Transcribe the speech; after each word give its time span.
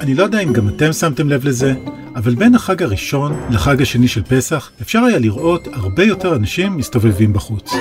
אני 0.00 0.14
לא 0.14 0.22
יודע 0.22 0.40
אם 0.40 0.52
גם 0.52 0.68
אתם 0.68 0.92
שמתם 0.92 1.28
לב 1.28 1.44
לזה, 1.44 1.74
אבל 2.16 2.34
בין 2.34 2.54
החג 2.54 2.82
הראשון 2.82 3.32
לחג 3.50 3.82
השני 3.82 4.08
של 4.08 4.22
פסח 4.22 4.70
אפשר 4.82 4.98
היה 4.98 5.18
לראות 5.18 5.68
הרבה 5.72 6.04
יותר 6.04 6.36
אנשים 6.36 6.76
מסתובבים 6.76 7.32
בחוץ. 7.32 7.72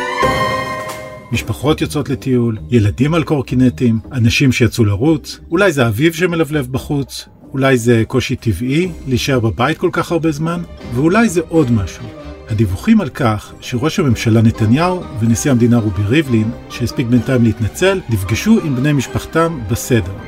משפחות 1.32 1.82
יוצאות 1.82 2.10
לטיול, 2.10 2.58
ילדים 2.70 3.14
על 3.14 3.24
קורקינטים, 3.24 4.00
אנשים 4.12 4.52
שיצאו 4.52 4.86
לרוץ, 4.86 5.40
אולי 5.52 5.72
זה 5.72 5.88
אביב 5.88 6.14
שמלבלב 6.14 6.68
בחוץ, 6.72 7.28
אולי 7.54 7.78
זה 7.78 8.04
קושי 8.08 8.36
טבעי 8.36 8.92
להישאר 9.08 9.40
בבית 9.40 9.78
כל 9.78 9.90
כך 9.92 10.12
הרבה 10.12 10.32
זמן, 10.32 10.62
ואולי 10.96 11.30
זה 11.30 11.42
עוד 11.50 11.72
משהו. 11.72 12.06
הדיווחים 12.50 13.02
על 13.02 13.10
כך 13.10 13.54
שראש 13.62 14.00
הממשלה 14.00 14.42
נתניהו 14.42 15.04
ונשיא 15.20 15.52
המדינה 15.52 15.78
רובי 15.78 16.04
ריבלין, 16.04 16.52
שהספיק 16.70 17.08
בינתיים 17.08 17.44
להתנצל, 17.44 18.00
נפגשו 18.10 18.60
עם 18.64 18.76
בני 18.76 18.94
משפחתם 18.94 19.60
בסדר. 19.70 20.25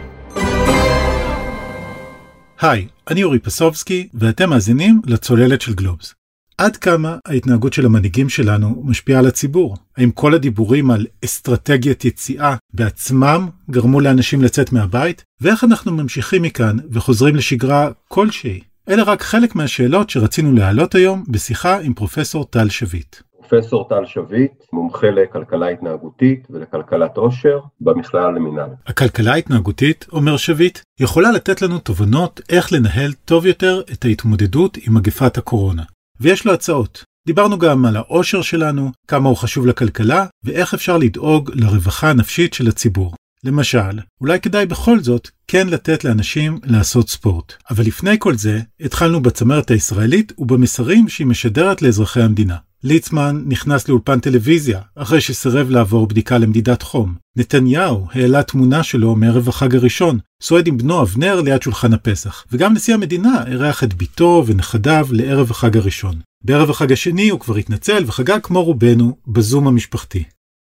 היי, 2.62 2.88
אני 3.10 3.24
אורי 3.24 3.40
פסובסקי, 3.40 4.08
ואתם 4.14 4.50
מאזינים 4.50 5.02
לצוללת 5.06 5.62
של 5.62 5.74
גלובס. 5.74 6.14
עד 6.58 6.78
כמה 6.78 7.18
ההתנהגות 7.26 7.74
של 7.74 7.86
המנהיגים 7.86 8.30
שלנו 8.30 8.84
משפיעה 8.86 9.20
על 9.20 9.28
הציבור? 9.28 9.78
האם 9.98 10.12
כל 10.12 10.34
הדיבורים 10.34 10.92
על 10.92 11.06
אסטרטגיית 11.26 12.06
יציאה 12.06 12.56
בעצמם 12.74 13.50
גרמו 13.72 14.00
לאנשים 14.00 14.42
לצאת 14.42 14.72
מהבית? 14.72 15.24
ואיך 15.42 15.64
אנחנו 15.64 15.92
ממשיכים 15.92 16.42
מכאן 16.42 16.78
וחוזרים 16.92 17.36
לשגרה 17.36 17.90
כלשהי? 18.08 18.60
אלה 18.90 19.04
רק 19.04 19.22
חלק 19.22 19.56
מהשאלות 19.56 20.10
שרצינו 20.10 20.54
להעלות 20.54 20.96
היום 20.96 21.24
בשיחה 21.28 21.80
עם 21.80 21.94
פרופסור 21.94 22.46
טל 22.46 22.70
שביט. 22.70 23.16
פרופסור 23.50 23.90
טל 23.90 24.06
שביט, 24.06 24.52
מומחה 24.74 25.08
לכלכלה 25.10 25.68
התנהגותית 25.68 26.48
ולכלכלת 26.50 27.18
עושר 27.18 27.60
במכללה 27.82 28.32
למינהל. 28.32 28.70
הכלכלה 28.88 29.34
ההתנהגותית, 29.34 30.06
אומר 30.12 30.38
שביט, 30.38 30.80
יכולה 31.00 31.32
לתת 31.32 31.62
לנו 31.62 31.80
תובנות 31.80 32.42
איך 32.50 32.74
לנהל 32.74 33.14
טוב 33.26 33.46
יותר 33.46 33.82
את 33.94 34.06
ההתמודדות 34.06 34.78
עם 34.88 34.94
מגפת 34.94 35.38
הקורונה. 35.38 35.84
ויש 36.20 36.46
לו 36.46 36.54
הצעות. 36.54 37.04
דיברנו 37.28 37.58
גם 37.58 37.86
על 37.86 37.96
העושר 37.96 38.42
שלנו, 38.42 38.92
כמה 39.08 39.30
הוא 39.30 39.38
חשוב 39.38 39.68
לכלכלה, 39.68 40.26
ואיך 40.44 40.74
אפשר 40.74 40.98
לדאוג 40.98 41.52
לרווחה 41.54 42.10
הנפשית 42.10 42.54
של 42.54 42.68
הציבור. 42.68 43.14
למשל, 43.44 44.00
אולי 44.22 44.40
כדאי 44.40 44.66
בכל 44.66 45.00
זאת 45.00 45.30
כן 45.48 45.68
לתת 45.68 46.04
לאנשים 46.04 46.60
לעשות 46.64 47.10
ספורט. 47.10 47.54
אבל 47.70 47.84
לפני 47.84 48.16
כל 48.20 48.36
זה, 48.36 48.60
התחלנו 48.80 49.22
בצמרת 49.22 49.72
הישראלית 49.72 50.34
ובמסרים 50.38 51.10
שהיא 51.10 51.28
משדרת 51.28 51.82
לאזרחי 51.82 52.22
המדינה. 52.22 52.56
ליצמן 52.88 53.44
נכנס 53.46 53.90
לאולפן 53.90 54.20
טלוויזיה, 54.20 54.80
אחרי 54.96 55.22
שסירב 55.22 55.70
לעבור 55.70 56.08
בדיקה 56.08 56.38
למדידת 56.38 56.82
חום. 56.82 57.14
נתניהו 57.38 58.06
העלה 58.12 58.44
תמונה 58.44 58.84
שלו 58.84 59.16
מערב 59.16 59.50
החג 59.50 59.76
הראשון, 59.76 60.18
סועד 60.42 60.68
עם 60.68 60.78
בנו 60.78 61.02
אבנר 61.02 61.42
ליד 61.42 61.62
שולחן 61.62 61.94
הפסח, 61.94 62.46
וגם 62.52 62.74
נשיא 62.74 62.94
המדינה 62.94 63.44
אירח 63.48 63.84
את 63.84 63.94
בתו 63.94 64.44
ונכדיו 64.48 65.06
לערב 65.12 65.52
החג 65.52 65.78
הראשון. 65.78 66.16
בערב 66.44 66.70
החג 66.70 66.92
השני 66.92 67.30
הוא 67.30 67.40
כבר 67.40 67.56
התנצל 67.56 68.04
וחגג 68.08 68.40
כמו 68.44 68.64
רובנו 68.64 69.18
בזום 69.28 69.68
המשפחתי. 69.68 70.24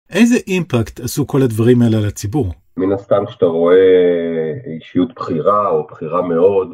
איזה 0.10 0.36
אימפקט 0.48 1.00
עשו 1.00 1.28
כל 1.28 1.42
הדברים 1.42 1.82
האלה 1.82 1.98
על 1.98 2.06
הציבור? 2.06 2.54
מן 2.78 2.92
הסתם 2.92 3.26
כשאתה 3.28 3.46
רואה 3.46 3.76
אישיות 4.76 5.14
בכירה 5.16 5.70
או 5.70 5.88
בכירה 5.92 6.22
מאוד, 6.22 6.68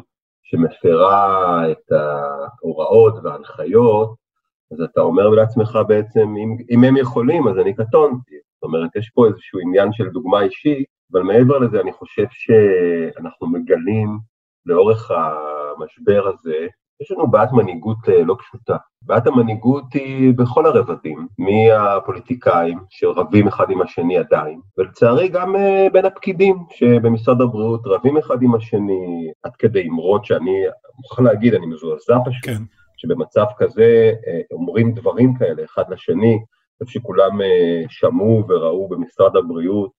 שמפרה 0.44 1.62
את 1.70 1.92
ההוראות 1.92 3.14
וההנחיות, 3.24 4.25
אז 4.72 4.80
אתה 4.80 5.00
אומר 5.00 5.28
לעצמך 5.28 5.78
בעצם, 5.88 6.34
אם, 6.36 6.56
אם 6.70 6.84
הם 6.84 6.96
יכולים, 6.96 7.48
אז 7.48 7.58
אני 7.58 7.74
קטונתי. 7.74 8.34
זאת 8.54 8.62
אומרת, 8.62 8.96
יש 8.96 9.10
פה 9.14 9.26
איזשהו 9.26 9.60
עניין 9.60 9.92
של 9.92 10.08
דוגמה 10.08 10.42
אישית, 10.42 10.86
אבל 11.12 11.22
מעבר 11.22 11.58
לזה, 11.58 11.80
אני 11.80 11.92
חושב 11.92 12.26
שאנחנו 12.30 13.46
מגלים 13.46 14.18
לאורך 14.66 15.10
המשבר 15.10 16.28
הזה, 16.28 16.66
יש 17.00 17.10
לנו 17.10 17.30
בעיית 17.30 17.52
מנהיגות 17.52 18.08
אה, 18.08 18.24
לא 18.24 18.36
פשוטה. 18.38 18.76
בעיית 19.02 19.26
המנהיגות 19.26 19.94
היא 19.94 20.34
בכל 20.34 20.66
הרבדים, 20.66 21.26
מהפוליטיקאים 21.38 22.78
שרבים 22.90 23.48
אחד 23.48 23.70
עם 23.70 23.82
השני 23.82 24.18
עדיין, 24.18 24.60
ולצערי 24.78 25.28
גם 25.28 25.56
אה, 25.56 25.86
בין 25.92 26.04
הפקידים 26.04 26.56
שבמשרד 26.70 27.40
הבריאות 27.40 27.80
רבים 27.86 28.16
אחד 28.16 28.42
עם 28.42 28.54
השני, 28.54 29.32
עד 29.42 29.56
כדי 29.56 29.88
אמרות 29.88 30.24
שאני 30.24 30.64
מוכרח 30.98 31.20
להגיד, 31.20 31.54
אני 31.54 31.66
מזועזע 31.66 32.18
פשוט. 32.24 32.44
כן. 32.44 32.62
שבמצב 32.96 33.44
כזה 33.58 34.12
אה, 34.26 34.40
אומרים 34.50 34.94
דברים 34.94 35.34
כאלה 35.38 35.64
אחד 35.64 35.84
לשני, 35.90 36.34
אני 36.80 36.86
חושב 36.86 37.00
שכולם 37.00 37.40
שמעו 37.88 38.44
וראו 38.48 38.88
במשרד 38.88 39.36
הבריאות 39.36 39.90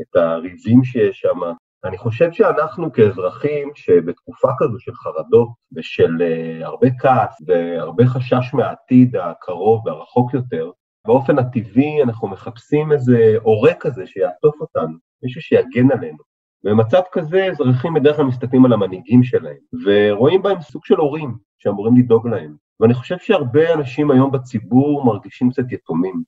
את 0.00 0.16
הריבים 0.16 0.84
שיש 0.84 1.18
שם, 1.20 1.38
אני 1.84 1.98
חושב 1.98 2.32
שאנחנו 2.32 2.92
כאזרחים 2.92 3.70
שבתקופה 3.74 4.48
כזו 4.58 4.78
של 4.78 4.94
חרדות 4.94 5.48
ושל 5.76 6.16
uh, 6.18 6.64
הרבה 6.64 6.86
כעס 6.98 7.42
והרבה 7.46 8.06
חשש 8.06 8.54
מהעתיד 8.54 9.16
הקרוב 9.16 9.86
והרחוק 9.86 10.34
יותר, 10.34 10.70
באופן 11.06 11.38
הטבעי 11.38 12.02
אנחנו 12.02 12.28
מחפשים 12.28 12.92
איזה 12.92 13.34
עורק 13.42 13.76
כזה 13.80 14.06
שיעטוף 14.06 14.60
אותנו, 14.60 14.98
מישהו 15.22 15.40
שיגן 15.40 15.90
עלינו. 15.92 16.35
במצב 16.66 17.00
כזה 17.12 17.44
אזרחים 17.44 17.94
בדרך 17.94 18.16
כלל 18.16 18.24
מסתכלים 18.24 18.64
על 18.64 18.72
המנהיגים 18.72 19.22
שלהם, 19.24 19.56
ורואים 19.84 20.42
בהם 20.42 20.60
סוג 20.60 20.84
של 20.84 20.94
הורים 20.94 21.34
שאמורים 21.58 21.96
לדאוג 21.96 22.28
להם. 22.28 22.56
ואני 22.80 22.94
חושב 22.94 23.16
שהרבה 23.18 23.74
אנשים 23.74 24.10
היום 24.10 24.30
בציבור 24.30 25.04
מרגישים 25.04 25.50
קצת 25.50 25.72
יתומים. 25.72 26.22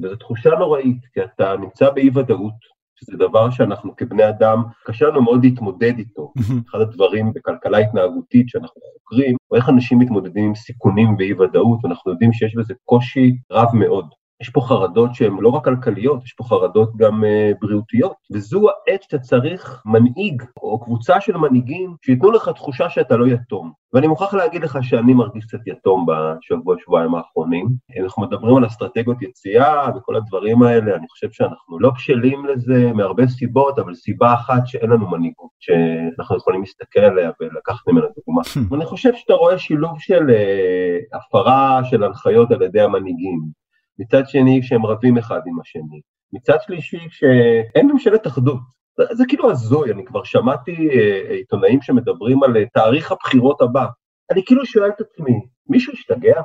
וזו 0.00 0.16
תחושה 0.16 0.50
נוראית, 0.50 1.06
כי 1.12 1.24
אתה 1.24 1.56
נמצא 1.56 1.90
באי 1.90 2.10
ודאות, 2.14 2.54
שזה 2.96 3.16
דבר 3.16 3.50
שאנחנו 3.50 3.96
כבני 3.96 4.28
אדם, 4.28 4.62
קשה 4.84 5.06
לנו 5.06 5.22
מאוד 5.22 5.44
להתמודד 5.44 5.98
איתו. 5.98 6.32
אחד 6.70 6.80
הדברים 6.80 7.32
בכלכלה 7.32 7.78
התנהגותית 7.78 8.48
שאנחנו 8.48 8.80
חוקרים, 8.92 9.36
הוא 9.48 9.56
איך 9.56 9.68
אנשים 9.68 9.98
מתמודדים 9.98 10.44
עם 10.44 10.54
סיכונים 10.54 11.14
ואי 11.18 11.32
ודאות, 11.32 11.84
ואנחנו 11.84 12.12
יודעים 12.12 12.32
שיש 12.32 12.56
בזה 12.56 12.74
קושי 12.84 13.36
רב 13.50 13.68
מאוד. 13.74 14.08
יש 14.40 14.48
פה 14.48 14.60
חרדות 14.60 15.14
שהן 15.14 15.36
לא 15.40 15.48
רק 15.48 15.64
כלכליות, 15.64 16.24
יש 16.24 16.32
פה 16.32 16.44
חרדות 16.44 16.96
גם 16.96 17.24
uh, 17.24 17.58
בריאותיות, 17.60 18.14
וזו 18.32 18.66
העת 18.68 19.02
שאתה 19.02 19.18
צריך 19.18 19.82
מנהיג 19.86 20.42
או 20.62 20.80
קבוצה 20.80 21.20
של 21.20 21.36
מנהיגים 21.36 21.94
שייתנו 22.04 22.30
לך 22.30 22.48
תחושה 22.48 22.90
שאתה 22.90 23.16
לא 23.16 23.26
יתום. 23.26 23.72
ואני 23.92 24.06
מוכרח 24.06 24.34
להגיד 24.34 24.62
לך 24.62 24.78
שאני 24.82 25.14
מרגיש 25.14 25.44
קצת 25.44 25.66
יתום 25.66 26.06
בשבוע, 26.06 26.76
שבועיים 26.78 27.14
האחרונים. 27.14 27.68
אנחנו 28.02 28.22
מדברים 28.22 28.56
על 28.56 28.66
אסטרטגיות 28.66 29.22
יציאה 29.22 29.88
וכל 29.96 30.16
הדברים 30.16 30.62
האלה, 30.62 30.96
אני 30.96 31.08
חושב 31.08 31.30
שאנחנו 31.30 31.78
לא 31.80 31.90
בשלים 31.90 32.46
לזה 32.46 32.92
מהרבה 32.94 33.26
סיבות, 33.28 33.78
אבל 33.78 33.94
סיבה 33.94 34.34
אחת 34.34 34.66
שאין 34.66 34.90
לנו 34.90 35.10
מנהיגות, 35.10 35.50
שאנחנו 35.60 36.36
יכולים 36.36 36.60
להסתכל 36.60 37.00
עליה 37.00 37.30
ולקחת 37.40 37.88
ממנה 37.88 38.06
דוגמה. 38.16 38.42
ואני 38.70 38.84
חושב 38.84 39.14
שאתה 39.14 39.34
רואה 39.34 39.58
שילוב 39.58 39.98
של 39.98 40.26
uh, 40.28 41.16
הפרה 41.16 41.80
של 41.84 42.04
הנחיות 42.04 42.50
על 42.50 42.62
ידי 42.62 42.80
המנהיגים. 42.80 43.59
מצד 44.00 44.28
שני 44.28 44.62
שהם 44.62 44.86
רבים 44.86 45.18
אחד 45.18 45.40
עם 45.46 45.60
השני, 45.60 46.00
מצד 46.32 46.56
שלישי 46.60 47.06
שאין 47.10 47.90
ממשלת 47.90 48.26
אחדות. 48.26 48.60
זה, 48.98 49.04
זה 49.14 49.24
כאילו 49.28 49.50
הזוי, 49.50 49.92
אני 49.92 50.04
כבר 50.04 50.24
שמעתי 50.24 50.88
אה, 50.92 51.34
עיתונאים 51.34 51.82
שמדברים 51.82 52.42
על 52.42 52.56
אה, 52.56 52.64
תאריך 52.74 53.12
הבחירות 53.12 53.60
הבא. 53.60 53.86
אני 54.30 54.44
כאילו 54.46 54.66
שואל 54.66 54.88
את 54.88 55.00
עצמי, 55.00 55.40
מישהו 55.68 55.92
השתגע? 55.92 56.42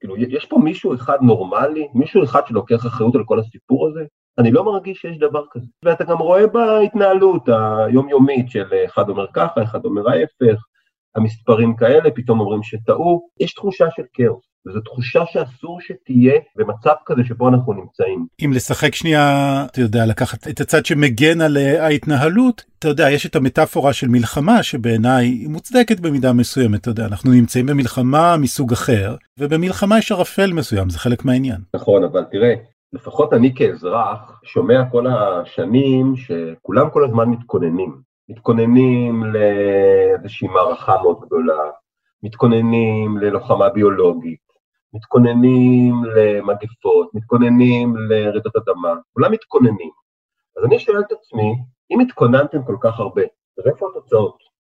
כאילו, 0.00 0.16
יש 0.16 0.46
פה 0.46 0.58
מישהו 0.58 0.94
אחד 0.94 1.18
נורמלי? 1.22 1.88
מישהו 1.94 2.24
אחד 2.24 2.40
שלוקח 2.46 2.86
אחריות 2.86 3.14
על 3.14 3.24
כל 3.24 3.38
הסיפור 3.38 3.88
הזה? 3.88 4.04
אני 4.38 4.50
לא 4.50 4.64
מרגיש 4.64 4.98
שיש 4.98 5.18
דבר 5.18 5.44
כזה. 5.50 5.66
ואתה 5.84 6.04
גם 6.04 6.18
רואה 6.18 6.46
בהתנהלות 6.46 7.48
היומיומית 7.48 8.50
של 8.50 8.72
אה, 8.72 8.84
אחד 8.84 9.08
אומר 9.08 9.26
ככה, 9.34 9.62
אחד 9.62 9.84
אומר 9.84 10.08
ההפך, 10.08 10.62
המספרים 11.16 11.76
כאלה, 11.76 12.10
פתאום 12.10 12.40
אומרים 12.40 12.62
שטעו, 12.62 13.28
יש 13.40 13.54
תחושה 13.54 13.90
של 13.90 14.02
כאוס. 14.12 14.51
וזו 14.66 14.80
תחושה 14.80 15.22
שאסור 15.26 15.80
שתהיה 15.80 16.34
במצב 16.56 16.94
כזה 17.06 17.22
שבו 17.24 17.48
אנחנו 17.48 17.72
נמצאים. 17.72 18.26
אם 18.44 18.52
לשחק 18.54 18.94
שנייה, 18.94 19.22
אתה 19.70 19.80
יודע, 19.80 20.06
לקחת 20.06 20.48
את 20.48 20.60
הצד 20.60 20.86
שמגן 20.86 21.40
על 21.40 21.56
אה, 21.56 21.84
ההתנהלות, 21.84 22.64
אתה 22.78 22.88
יודע, 22.88 23.10
יש 23.10 23.26
את 23.26 23.36
המטאפורה 23.36 23.92
של 23.92 24.08
מלחמה 24.08 24.62
שבעיניי 24.62 25.26
היא 25.26 25.48
מוצדקת 25.48 26.00
במידה 26.00 26.32
מסוימת, 26.32 26.80
אתה 26.80 26.90
יודע, 26.90 27.06
אנחנו 27.06 27.30
נמצאים 27.30 27.66
במלחמה 27.66 28.36
מסוג 28.36 28.72
אחר, 28.72 29.16
ובמלחמה 29.38 29.98
יש 29.98 30.12
ערפל 30.12 30.52
מסוים, 30.52 30.90
זה 30.90 30.98
חלק 30.98 31.24
מהעניין. 31.24 31.60
נכון, 31.74 32.04
אבל 32.04 32.24
תראה, 32.30 32.54
לפחות 32.92 33.32
אני 33.32 33.54
כאזרח 33.54 34.40
שומע 34.44 34.84
כל 34.90 35.06
השנים 35.06 36.14
שכולם 36.16 36.90
כל 36.90 37.04
הזמן 37.04 37.28
מתכוננים. 37.28 37.96
מתכוננים 38.28 39.24
לאיזושהי 39.24 40.48
מערכה 40.48 41.02
מאוד 41.02 41.20
גדולה, 41.20 41.62
מתכוננים 42.22 43.18
ללוחמה 43.18 43.68
ביולוגית, 43.68 44.41
מתכוננים 44.94 46.04
למגפות, 46.04 47.14
מתכוננים 47.14 47.96
לרעידות 47.96 48.56
אדמה, 48.56 48.94
כולם 49.12 49.32
מתכוננים. 49.32 49.90
אז 50.58 50.64
אני 50.64 50.78
שואל 50.78 51.00
את 51.00 51.12
עצמי, 51.12 51.54
אם 51.90 52.00
התכוננתם 52.00 52.64
כל 52.66 52.76
כך 52.80 53.00
הרבה, 53.00 53.22
אז 53.58 53.66
איפה 53.66 53.86
התוצאות? 53.90 54.36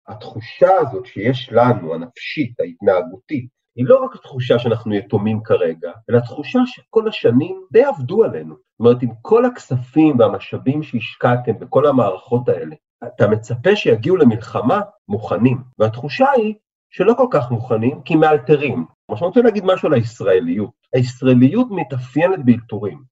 התחושה 0.08 0.68
הזאת 0.80 1.06
שיש 1.06 1.48
לנו, 1.52 1.94
הנפשית, 1.94 2.60
ההתנהגותית, 2.60 3.48
היא 3.76 3.86
לא 3.88 4.04
רק 4.04 4.16
תחושה 4.16 4.58
שאנחנו 4.58 4.94
יתומים 4.94 5.42
כרגע, 5.42 5.92
אלא 6.10 6.20
תחושה 6.20 6.58
שכל 6.66 7.08
השנים 7.08 7.60
די 7.72 7.84
עבדו 7.84 8.24
עלינו. 8.24 8.54
זאת 8.54 8.80
אומרת, 8.80 9.02
עם 9.02 9.10
כל 9.22 9.44
הכספים 9.44 10.18
והמשאבים 10.18 10.82
שהשקעתם 10.82 11.58
בכל 11.58 11.86
המערכות 11.86 12.48
האלה, 12.48 12.76
אתה 13.06 13.28
מצפה 13.28 13.76
שיגיעו 13.76 14.16
למלחמה 14.16 14.80
מוכנים, 15.08 15.58
והתחושה 15.78 16.30
היא 16.30 16.54
שלא 16.90 17.14
כל 17.16 17.26
כך 17.30 17.50
מוכנים, 17.50 18.02
כי 18.02 18.16
מאלתרים. 18.16 18.84
מה 19.10 19.16
שאני 19.16 19.28
רוצה 19.28 19.42
להגיד 19.42 19.64
משהו 19.64 19.88
על 19.88 19.94
הישראליות. 19.94 20.70
הישראליות 20.94 21.66
מתאפיינת 21.70 22.44
באלתורים. 22.44 23.02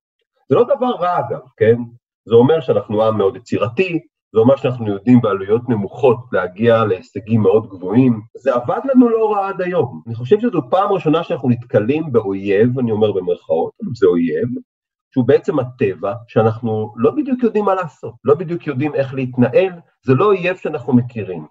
זה 0.48 0.54
לא 0.54 0.64
דבר 0.64 0.90
רע 0.90 1.18
אגב, 1.18 1.40
כן? 1.56 1.76
זה 2.28 2.34
אומר 2.34 2.60
שאנחנו 2.60 3.04
עם 3.04 3.18
מאוד 3.18 3.36
יצירתי, 3.36 3.98
זה 4.34 4.40
אומר 4.40 4.56
שאנחנו 4.56 4.92
יודעים 4.92 5.20
בעלויות 5.20 5.68
נמוכות 5.68 6.18
להגיע 6.32 6.84
להישגים 6.84 7.40
מאוד 7.40 7.66
גבוהים. 7.68 8.20
זה 8.36 8.54
עבד 8.54 8.80
לנו 8.84 9.08
לא 9.08 9.32
רע 9.32 9.48
עד 9.48 9.62
היום. 9.62 10.02
אני 10.06 10.14
חושב 10.14 10.40
שזו 10.40 10.60
פעם 10.70 10.92
ראשונה 10.92 11.24
שאנחנו 11.24 11.48
נתקלים 11.48 12.12
באויב, 12.12 12.78
אני 12.78 12.90
אומר 12.90 13.12
במרכאות, 13.12 13.72
זה 13.94 14.06
אויב, 14.06 14.48
שהוא 15.14 15.26
בעצם 15.26 15.58
הטבע, 15.58 16.14
שאנחנו 16.28 16.94
לא 16.96 17.10
בדיוק 17.10 17.42
יודעים 17.42 17.64
מה 17.64 17.74
לעשות, 17.74 18.14
לא 18.24 18.34
בדיוק 18.34 18.66
יודעים 18.66 18.94
איך 18.94 19.14
להתנהל, 19.14 19.72
זה 20.06 20.14
לא 20.14 20.24
אויב 20.24 20.56
שאנחנו 20.56 20.92
מכירים. 20.92 21.46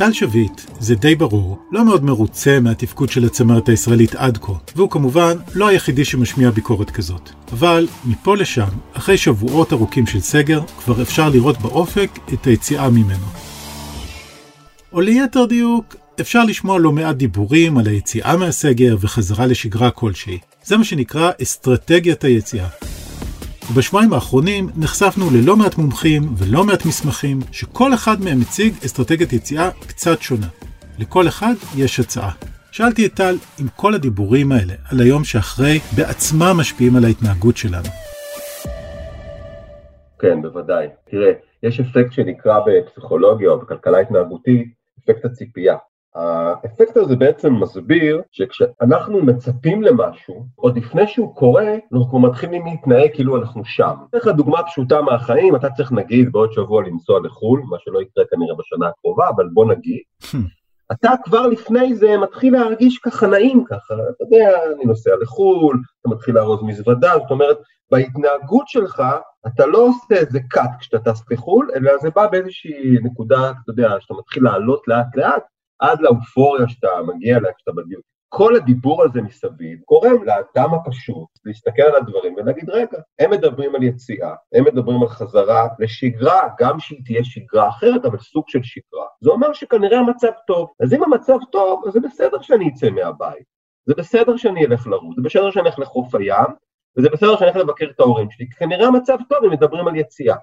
טל 0.00 0.12
שביט, 0.12 0.60
זה 0.78 0.94
די 0.94 1.14
ברור, 1.14 1.58
לא 1.72 1.84
מאוד 1.84 2.04
מרוצה 2.04 2.60
מהתפקוד 2.60 3.10
של 3.10 3.24
הצמרת 3.24 3.68
הישראלית 3.68 4.14
עד 4.14 4.38
כה, 4.38 4.52
והוא 4.76 4.90
כמובן 4.90 5.36
לא 5.54 5.68
היחידי 5.68 6.04
שמשמיע 6.04 6.50
ביקורת 6.50 6.90
כזאת. 6.90 7.30
אבל 7.52 7.88
מפה 8.04 8.36
לשם, 8.36 8.68
אחרי 8.92 9.18
שבועות 9.18 9.72
ארוכים 9.72 10.06
של 10.06 10.20
סגר, 10.20 10.60
כבר 10.78 11.02
אפשר 11.02 11.28
לראות 11.28 11.58
באופק 11.58 12.10
את 12.34 12.46
היציאה 12.46 12.90
ממנו. 12.90 13.26
או 14.92 15.00
ליתר 15.00 15.44
דיוק, 15.44 15.96
אפשר 16.20 16.44
לשמוע 16.44 16.78
לא 16.78 16.92
מעט 16.92 17.16
דיבורים 17.16 17.78
על 17.78 17.86
היציאה 17.86 18.36
מהסגר 18.36 18.96
וחזרה 19.00 19.46
לשגרה 19.46 19.90
כלשהי. 19.90 20.38
זה 20.64 20.76
מה 20.76 20.84
שנקרא 20.84 21.30
אסטרטגיית 21.42 22.24
היציאה. 22.24 22.68
ובשבועיים 23.68 24.12
האחרונים 24.12 24.68
נחשפנו 24.76 25.24
ללא 25.30 25.56
מעט 25.56 25.78
מומחים 25.78 26.22
ולא 26.38 26.64
מעט 26.64 26.86
מסמכים 26.86 27.38
שכל 27.52 27.94
אחד 27.94 28.20
מהם 28.20 28.40
מציג 28.40 28.74
אסטרטגיית 28.84 29.32
יציאה 29.32 29.70
קצת 29.86 30.22
שונה. 30.22 30.46
לכל 30.98 31.28
אחד 31.28 31.54
יש 31.76 32.00
הצעה. 32.00 32.30
שאלתי 32.72 33.06
את 33.06 33.14
טל 33.14 33.34
אם 33.60 33.66
כל 33.76 33.94
הדיבורים 33.94 34.52
האלה 34.52 34.74
על 34.90 35.00
היום 35.00 35.24
שאחרי 35.24 35.78
בעצמם 35.96 36.54
משפיעים 36.60 36.96
על 36.96 37.04
ההתנהגות 37.04 37.56
שלנו. 37.56 37.88
כן, 40.18 40.42
בוודאי. 40.42 40.86
תראה, 41.10 41.32
יש 41.62 41.80
אפקט 41.80 42.12
שנקרא 42.12 42.58
בפסיכולוגיה 42.66 43.50
או 43.50 43.60
בכלכלה 43.60 43.98
התנהגותית 43.98 44.68
אפקט 44.98 45.24
הציפייה. 45.24 45.76
האפקט 46.14 46.96
הזה 46.96 47.16
בעצם 47.16 47.54
מסביר 47.54 48.22
שכשאנחנו 48.32 49.22
מצפים 49.22 49.82
למשהו, 49.82 50.46
עוד 50.54 50.76
לפני 50.76 51.06
שהוא 51.06 51.34
קורה, 51.34 51.74
אנחנו 51.92 52.18
מתחילים 52.18 52.66
להתנהג 52.66 53.10
כאילו 53.14 53.36
אנחנו 53.36 53.64
שם. 53.64 53.94
אתן 54.10 54.18
לך 54.18 54.26
דוגמה 54.26 54.62
פשוטה 54.62 55.02
מהחיים, 55.02 55.56
אתה 55.56 55.70
צריך 55.70 55.92
נגיד 55.92 56.32
בעוד 56.32 56.52
שבוע 56.52 56.82
לנסוע 56.82 57.20
לחו"ל, 57.24 57.62
מה 57.70 57.76
שלא 57.80 58.02
יקרה 58.02 58.24
כנראה 58.30 58.54
בשנה 58.58 58.88
הקרובה, 58.88 59.28
אבל 59.28 59.48
בוא 59.52 59.64
נגיד. 59.64 60.00
אתה 60.92 61.10
כבר 61.24 61.46
לפני 61.46 61.94
זה 61.94 62.18
מתחיל 62.18 62.52
להרגיש 62.52 62.98
ככה 62.98 63.26
נעים 63.26 63.64
ככה, 63.64 63.94
אתה 63.94 64.24
יודע, 64.24 64.50
אני 64.76 64.84
נוסע 64.84 65.10
לחו"ל, 65.20 65.82
אתה 66.00 66.08
מתחיל 66.08 66.34
לארוז 66.34 66.62
מזוודה, 66.62 67.12
זאת 67.18 67.30
אומרת, 67.30 67.58
בהתנהגות 67.90 68.68
שלך, 68.68 69.02
אתה 69.46 69.66
לא 69.66 69.78
עושה 69.78 70.14
איזה 70.14 70.38
cut 70.54 70.78
כשאתה 70.80 70.98
טס 70.98 71.22
לחו"ל, 71.30 71.70
אלא 71.74 71.92
זה 72.02 72.10
בא 72.10 72.26
באיזושהי 72.26 72.98
נקודה, 73.02 73.50
אתה 73.50 73.70
יודע, 73.70 73.90
שאתה 74.00 74.14
מתחיל 74.14 74.44
לעלות 74.44 74.88
לאט 74.88 75.16
לאט, 75.16 75.42
עד 75.80 76.00
לאופוריה 76.00 76.68
שאתה 76.68 76.88
מגיע 77.06 77.36
אליה 77.36 77.52
כשאתה 77.52 77.72
בדיוק. 77.72 78.02
כל 78.32 78.56
הדיבור 78.56 79.04
הזה 79.04 79.22
מסביב 79.22 79.78
גורם 79.88 80.24
לאדם 80.24 80.74
הפשוט 80.74 81.28
להסתכל 81.44 81.82
על 81.82 81.96
הדברים 81.96 82.34
ולהגיד, 82.34 82.70
רגע, 82.70 82.98
הם 83.18 83.30
מדברים 83.30 83.74
על 83.74 83.82
יציאה, 83.82 84.34
הם 84.54 84.64
מדברים 84.64 85.02
על 85.02 85.08
חזרה 85.08 85.68
לשגרה, 85.78 86.48
גם 86.58 86.80
שהיא 86.80 87.00
תהיה 87.04 87.24
שגרה 87.24 87.68
אחרת, 87.68 88.04
אבל 88.04 88.18
סוג 88.18 88.44
של 88.48 88.62
שגרה. 88.62 89.06
זה 89.20 89.30
אומר 89.30 89.52
שכנראה 89.52 89.98
המצב 89.98 90.30
טוב. 90.46 90.68
אז 90.80 90.94
אם 90.94 91.04
המצב 91.04 91.38
טוב, 91.52 91.82
אז 91.86 91.92
זה 91.92 92.00
בסדר 92.00 92.40
שאני 92.42 92.68
אצא 92.68 92.90
מהבית. 92.90 93.44
זה 93.86 93.94
בסדר 93.94 94.36
שאני 94.36 94.66
אלך 94.66 94.86
לרוץ, 94.86 95.16
זה 95.16 95.22
בסדר 95.22 95.50
שאני 95.50 95.68
אלך 95.68 95.78
לחוף 95.78 96.14
הים, 96.14 96.54
וזה 96.98 97.08
בסדר 97.08 97.36
שאני 97.36 97.50
אלך 97.50 97.56
לבקר 97.56 97.86
את 97.90 98.00
ההורים 98.00 98.30
שלי, 98.30 98.46
כנראה 98.58 98.86
המצב 98.86 99.18
טוב, 99.28 99.44
הם 99.44 99.50
מדברים 99.50 99.88
על 99.88 99.96
יציאה. 99.96 100.36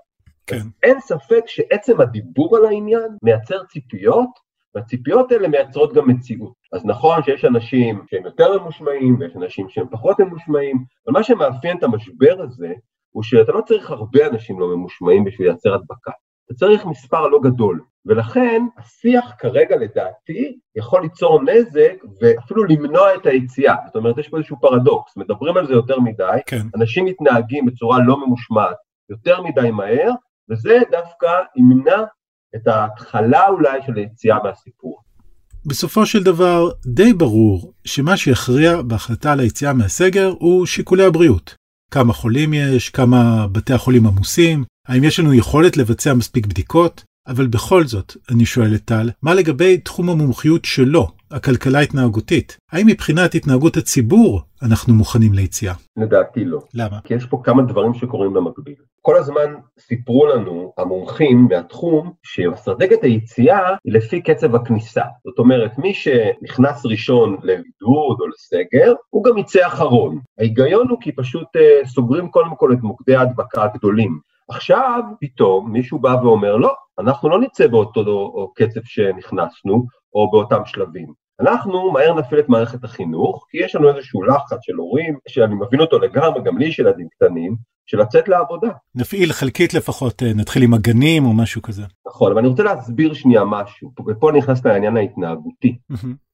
כן. 0.47 0.61
אין 0.83 0.99
ספק 0.99 1.43
שעצם 1.45 2.01
הדיבור 2.01 2.57
על 2.57 2.65
העניין 2.65 3.17
מייצר 3.23 3.63
ציפיות 3.63 4.46
והציפיות 4.75 5.31
האלה 5.31 5.47
מייצרות 5.47 5.93
גם 5.93 6.07
מציאות. 6.07 6.53
אז 6.73 6.85
נכון 6.85 7.23
שיש 7.23 7.45
אנשים 7.45 8.01
שהם 8.09 8.25
יותר 8.25 8.59
ממושמעים 8.59 9.17
ויש 9.19 9.35
אנשים 9.35 9.69
שהם 9.69 9.85
פחות 9.91 10.19
ממושמעים, 10.19 10.77
אבל 11.07 11.13
מה 11.13 11.23
שמאפיין 11.23 11.77
את 11.77 11.83
המשבר 11.83 12.35
הזה 12.39 12.73
הוא 13.11 13.23
שאתה 13.23 13.51
לא 13.51 13.61
צריך 13.61 13.91
הרבה 13.91 14.27
אנשים 14.27 14.59
לא 14.59 14.67
ממושמעים 14.67 15.23
בשביל 15.23 15.47
לייצר 15.47 15.73
הדבקה. 15.73 16.11
אתה 16.45 16.53
צריך 16.53 16.85
מספר 16.85 17.27
לא 17.27 17.39
גדול, 17.43 17.81
ולכן 18.05 18.61
השיח 18.77 19.33
כרגע 19.39 19.75
לדעתי 19.75 20.59
יכול 20.75 21.01
ליצור 21.01 21.43
נזק 21.43 22.03
ואפילו 22.21 22.63
למנוע 22.63 23.15
את 23.15 23.25
היציאה. 23.25 23.75
זאת 23.85 23.95
אומרת, 23.95 24.17
יש 24.17 24.29
פה 24.29 24.37
איזשהו 24.37 24.59
פרדוקס, 24.61 25.17
מדברים 25.17 25.57
על 25.57 25.67
זה 25.67 25.73
יותר 25.73 25.99
מדי, 25.99 26.39
כן. 26.45 26.61
אנשים 26.75 27.05
מתנהגים 27.05 27.65
בצורה 27.65 27.99
לא 28.05 28.25
ממושמעת 28.25 28.75
יותר 29.09 29.41
מדי 29.41 29.71
מהר, 29.71 30.11
וזה 30.49 30.79
דווקא 30.91 31.41
ימנע 31.55 32.03
את 32.55 32.67
ההתחלה 32.67 33.47
אולי 33.47 33.79
של 33.85 33.95
היציאה 33.95 34.37
מהסיפור. 34.43 35.01
בסופו 35.65 36.05
של 36.05 36.23
דבר, 36.23 36.69
די 36.85 37.13
ברור 37.13 37.73
שמה 37.85 38.17
שיכריע 38.17 38.81
בהחלטה 38.81 39.31
על 39.31 39.39
היציאה 39.39 39.73
מהסגר 39.73 40.33
הוא 40.39 40.65
שיקולי 40.65 41.03
הבריאות. 41.03 41.55
כמה 41.91 42.13
חולים 42.13 42.53
יש, 42.53 42.89
כמה 42.89 43.47
בתי 43.51 43.73
החולים 43.73 44.07
עמוסים, 44.07 44.63
האם 44.87 45.03
יש 45.03 45.19
לנו 45.19 45.33
יכולת 45.33 45.77
לבצע 45.77 46.13
מספיק 46.13 46.45
בדיקות, 46.45 47.03
אבל 47.27 47.47
בכל 47.47 47.83
זאת, 47.83 48.13
אני 48.31 48.45
שואל 48.45 48.75
את 48.75 48.85
טל, 48.85 49.09
מה 49.21 49.33
לגבי 49.33 49.77
תחום 49.77 50.09
המומחיות 50.09 50.65
שלו, 50.65 51.07
הכלכלה 51.31 51.79
ההתנהגותית? 51.79 52.57
האם 52.71 52.87
מבחינת 52.87 53.35
התנהגות 53.35 53.77
הציבור 53.77 54.41
אנחנו 54.61 54.93
מוכנים 54.93 55.33
ליציאה? 55.33 55.73
לדעתי 55.97 56.45
לא. 56.45 56.59
למה? 56.73 56.99
כי 57.03 57.13
יש 57.13 57.25
פה 57.25 57.41
כמה 57.43 57.63
דברים 57.63 57.93
שקורים 57.93 58.33
במקביל. 58.33 58.75
כל 59.07 59.17
הזמן 59.17 59.55
סיפרו 59.79 60.27
לנו 60.27 60.73
המומחים 60.77 61.47
מהתחום 61.49 62.11
שאסטרטגיית 62.23 63.03
היציאה 63.03 63.67
היא 63.67 63.93
לפי 63.93 64.21
קצב 64.21 64.55
הכניסה. 64.55 65.03
זאת 65.25 65.39
אומרת, 65.39 65.77
מי 65.77 65.93
שנכנס 65.93 66.85
ראשון 66.85 67.37
לבידוד 67.43 68.17
או 68.19 68.27
לסגר, 68.27 68.93
הוא 69.09 69.23
גם 69.23 69.37
יצא 69.37 69.67
אחרון. 69.67 70.19
ההיגיון 70.39 70.89
הוא 70.89 70.97
כי 71.01 71.11
פשוט 71.11 71.47
uh, 71.57 71.87
סוגרים 71.87 72.27
קודם 72.29 72.55
כל 72.55 72.73
את 72.73 72.77
מוקדי 72.81 73.15
ההדבקה 73.15 73.63
הגדולים. 73.63 74.19
עכשיו 74.49 75.03
פתאום 75.19 75.71
מישהו 75.71 75.99
בא 75.99 76.15
ואומר 76.23 76.55
לא, 76.55 76.73
אנחנו 76.99 77.29
לא 77.29 77.39
נצא 77.39 77.67
באותו 77.67 78.33
קצב 78.55 78.81
שנכנסנו 78.83 79.85
או 80.13 80.31
באותם 80.31 80.61
שלבים. 80.65 81.26
אנחנו 81.39 81.91
מהר 81.91 82.13
נפעיל 82.13 82.39
את 82.39 82.49
מערכת 82.49 82.83
החינוך, 82.83 83.45
כי 83.49 83.57
יש 83.57 83.75
לנו 83.75 83.89
איזשהו 83.89 84.23
לחץ 84.23 84.57
של 84.61 84.73
הורים, 84.73 85.17
שאני 85.27 85.55
מבין 85.55 85.81
אותו 85.81 85.99
לגמרי, 85.99 86.43
גם 86.43 86.57
לי 86.57 86.65
יש 86.65 86.79
ילדים 86.79 87.07
קטנים, 87.09 87.55
של 87.85 87.99
לצאת 88.01 88.27
לעבודה. 88.27 88.69
נפעיל 88.95 89.33
חלקית 89.33 89.73
לפחות, 89.73 90.23
אה, 90.23 90.33
נתחיל 90.35 90.63
עם 90.63 90.73
הגנים 90.73 91.25
או 91.25 91.33
משהו 91.33 91.61
כזה. 91.61 91.83
נכון, 92.07 92.31
אבל 92.31 92.39
אני 92.39 92.47
רוצה 92.47 92.63
להסביר 92.63 93.13
שנייה 93.13 93.43
משהו, 93.45 93.91
ופה 94.07 94.29
אני 94.29 94.37
נכנס 94.39 94.65
לעניין 94.65 94.97
ההתנהגותי. 94.97 95.77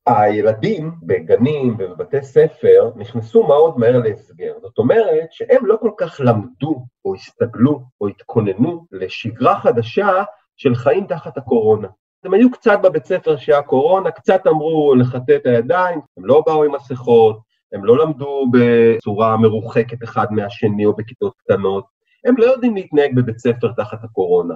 הילדים 0.08 0.92
בגנים 1.04 1.76
ובבתי 1.80 2.22
ספר 2.22 2.92
נכנסו 2.96 3.48
מאוד 3.48 3.80
מהר 3.80 3.98
להסגר. 3.98 4.54
זאת 4.62 4.78
אומרת 4.78 5.28
שהם 5.32 5.66
לא 5.66 5.78
כל 5.82 5.92
כך 5.98 6.22
למדו 6.24 6.86
או 7.06 7.16
הסתגלו 7.16 7.82
או 8.02 8.08
התכוננו 8.08 8.86
לשגרה 8.92 9.60
חדשה 9.60 10.24
של 10.56 10.76
חיים 10.76 11.08
תחת 11.08 11.38
הקורונה. 11.38 11.88
הם 12.26 12.34
היו 12.34 12.52
קצת 12.52 12.80
בבית 12.84 13.06
ספר 13.06 13.38
שהיה 13.38 13.62
קורונה, 13.62 14.12
קצת 14.12 14.48
אמרו 14.48 14.96
לחטא 14.96 15.36
את 15.36 15.46
הידיים, 15.46 16.00
הם 16.18 16.26
לא 16.26 16.44
באו 16.46 16.64
עם 16.64 16.76
מסכות, 16.76 17.40
הם 17.74 17.86
לא 17.86 17.98
למדו 17.98 18.46
בצורה 18.52 19.38
מרוחקת 19.38 20.04
אחד 20.04 20.28
מהשני 20.32 20.86
או 20.86 20.96
בכיתות 20.96 21.34
קטנות, 21.38 21.86
הם 22.26 22.36
לא 22.38 22.46
יודעים 22.46 22.76
להתנהג 22.76 23.16
בבית 23.16 23.40
ספר 23.40 23.72
תחת 23.78 24.04
הקורונה. 24.04 24.54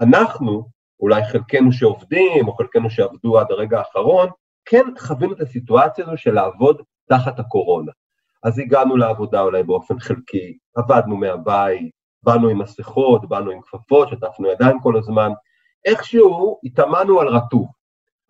אנחנו, 0.00 0.64
אולי 1.00 1.24
חלקנו 1.24 1.72
שעובדים, 1.72 2.48
או 2.48 2.52
חלקנו 2.52 2.90
שעבדו 2.90 3.38
עד 3.38 3.46
הרגע 3.50 3.78
האחרון, 3.78 4.28
כן 4.64 4.84
חווינו 4.98 5.32
את 5.32 5.40
הסיטואציה 5.40 6.04
הזו 6.04 6.16
של 6.16 6.34
לעבוד 6.34 6.82
תחת 7.08 7.38
הקורונה. 7.38 7.92
אז 8.42 8.58
הגענו 8.58 8.96
לעבודה 8.96 9.40
אולי 9.40 9.62
באופן 9.62 10.00
חלקי, 10.00 10.58
עבדנו 10.76 11.16
מהבית, 11.16 11.90
באנו 12.22 12.48
עם 12.48 12.58
מסכות, 12.58 13.28
באנו 13.28 13.50
עם 13.50 13.60
כפפות, 13.60 14.08
שטפנו 14.08 14.48
ידיים 14.48 14.80
כל 14.80 14.96
הזמן, 14.96 15.32
איכשהו 15.84 16.60
התאמנו 16.64 17.20
על 17.20 17.28
רטוב. 17.28 17.68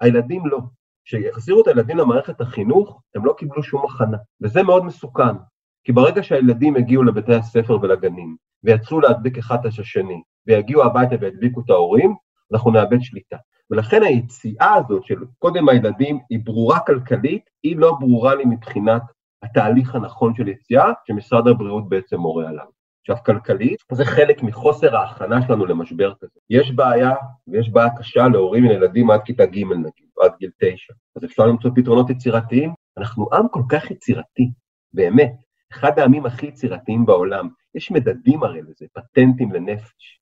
הילדים 0.00 0.46
לא. 0.46 0.60
כשהחזירו 1.04 1.62
את 1.62 1.66
הילדים 1.66 1.96
למערכת 1.96 2.40
החינוך, 2.40 3.00
הם 3.14 3.24
לא 3.24 3.34
קיבלו 3.38 3.62
שום 3.62 3.84
הכנה, 3.84 4.16
וזה 4.42 4.62
מאוד 4.62 4.84
מסוכן, 4.84 5.36
כי 5.84 5.92
ברגע 5.92 6.22
שהילדים 6.22 6.76
הגיעו 6.76 7.02
לבתי 7.02 7.34
הספר 7.34 7.78
ולגנים, 7.82 8.36
ויצאו 8.64 9.00
להדביק 9.00 9.38
אחד 9.38 9.58
את 9.60 9.78
השני, 9.78 10.22
ויגיעו 10.46 10.84
הביתה 10.84 11.14
וידביקו 11.20 11.60
את 11.60 11.70
ההורים, 11.70 12.14
אנחנו 12.52 12.70
נאבד 12.70 13.00
שליטה. 13.00 13.36
ולכן 13.70 14.02
היציאה 14.02 14.74
הזאת 14.74 15.04
של 15.04 15.16
קודם 15.38 15.68
הילדים 15.68 16.18
היא 16.30 16.40
ברורה 16.44 16.80
כלכלית, 16.80 17.50
היא 17.62 17.76
לא 17.76 17.96
ברורה 18.00 18.34
לי 18.34 18.44
מבחינת 18.44 19.02
התהליך 19.42 19.94
הנכון 19.94 20.34
של 20.34 20.48
יציאה 20.48 20.92
שמשרד 21.06 21.48
הבריאות 21.48 21.88
בעצם 21.88 22.16
מורה 22.16 22.48
עליו. 22.48 22.66
עכשיו 23.00 23.16
כלכלית 23.24 23.80
זה 23.92 24.04
חלק 24.04 24.42
מחוסר 24.42 24.96
ההכנה 24.96 25.46
שלנו 25.46 25.66
למשבר 25.66 26.14
כזה. 26.20 26.40
יש 26.50 26.72
בעיה, 26.72 27.14
ויש 27.48 27.70
בעיה 27.70 27.88
קשה 27.98 28.28
להורים 28.28 28.64
עם 28.64 28.70
ילדים 28.70 29.10
עד 29.10 29.20
כיתה 29.24 29.46
ג' 29.46 29.64
נגיד, 29.64 30.08
עד 30.22 30.32
גיל 30.38 30.50
תשע. 30.60 30.92
אז 31.16 31.24
אפשר 31.24 31.46
למצוא 31.46 31.70
פתרונות 31.74 32.10
יצירתיים. 32.10 32.74
אנחנו 32.98 33.28
עם 33.32 33.48
כל 33.48 33.62
כך 33.68 33.90
יצירתי, 33.90 34.50
באמת, 34.92 35.32
אחד 35.72 35.98
העמים 35.98 36.26
הכי 36.26 36.46
יצירתיים 36.46 37.06
בעולם. 37.06 37.48
יש 37.74 37.90
מדדים 37.90 38.42
הרי 38.42 38.62
לזה, 38.62 38.86
פטנטים 38.92 39.52
לנפש. 39.52 40.20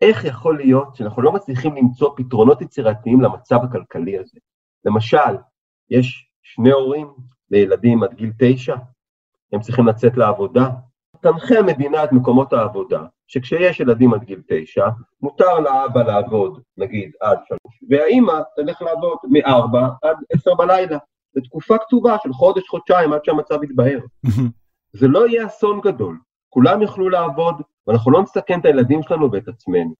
איך 0.00 0.24
יכול 0.24 0.56
להיות 0.56 0.96
שאנחנו 0.96 1.22
לא 1.22 1.32
מצליחים 1.32 1.76
למצוא 1.76 2.10
פתרונות 2.16 2.62
יצירתיים 2.62 3.20
למצב 3.20 3.58
הכלכלי 3.64 4.18
הזה? 4.18 4.38
למשל, 4.84 5.36
יש 5.90 6.30
שני 6.42 6.70
הורים 6.70 7.08
לילדים 7.50 8.02
עד 8.02 8.14
גיל 8.14 8.32
תשע, 8.38 8.76
הם 9.52 9.60
צריכים 9.60 9.86
לצאת 9.86 10.16
לעבודה. 10.16 10.70
תנחה 11.20 11.58
המדינה 11.58 12.04
את 12.04 12.12
מקומות 12.12 12.52
העבודה, 12.52 13.02
שכשיש 13.26 13.80
ילדים 13.80 14.14
עד 14.14 14.24
גיל 14.24 14.42
תשע, 14.48 14.88
מותר 15.22 15.58
לאבא 15.60 16.02
לעבוד, 16.02 16.60
נגיד, 16.76 17.10
עד 17.20 17.38
שלוש, 17.48 17.84
והאימא 17.90 18.40
תלך 18.56 18.82
לעבוד 18.82 19.18
מארבע 19.30 19.88
עד 20.02 20.16
עשר 20.32 20.54
בלילה, 20.54 20.98
לתקופה 21.34 21.78
כתובה 21.78 22.16
של 22.22 22.32
חודש, 22.32 22.68
חודשיים, 22.68 23.12
עד 23.12 23.24
שהמצב 23.24 23.62
יתבהר. 23.62 23.98
זה 24.92 25.08
לא 25.08 25.28
יהיה 25.28 25.46
אסון 25.46 25.80
גדול, 25.80 26.18
כולם 26.48 26.82
יוכלו 26.82 27.08
לעבוד, 27.08 27.62
ואנחנו 27.86 28.10
לא 28.10 28.22
נסכן 28.22 28.60
את 28.60 28.64
הילדים 28.64 29.02
שלנו 29.02 29.32
ואת 29.32 29.48
עצמנו. 29.48 29.94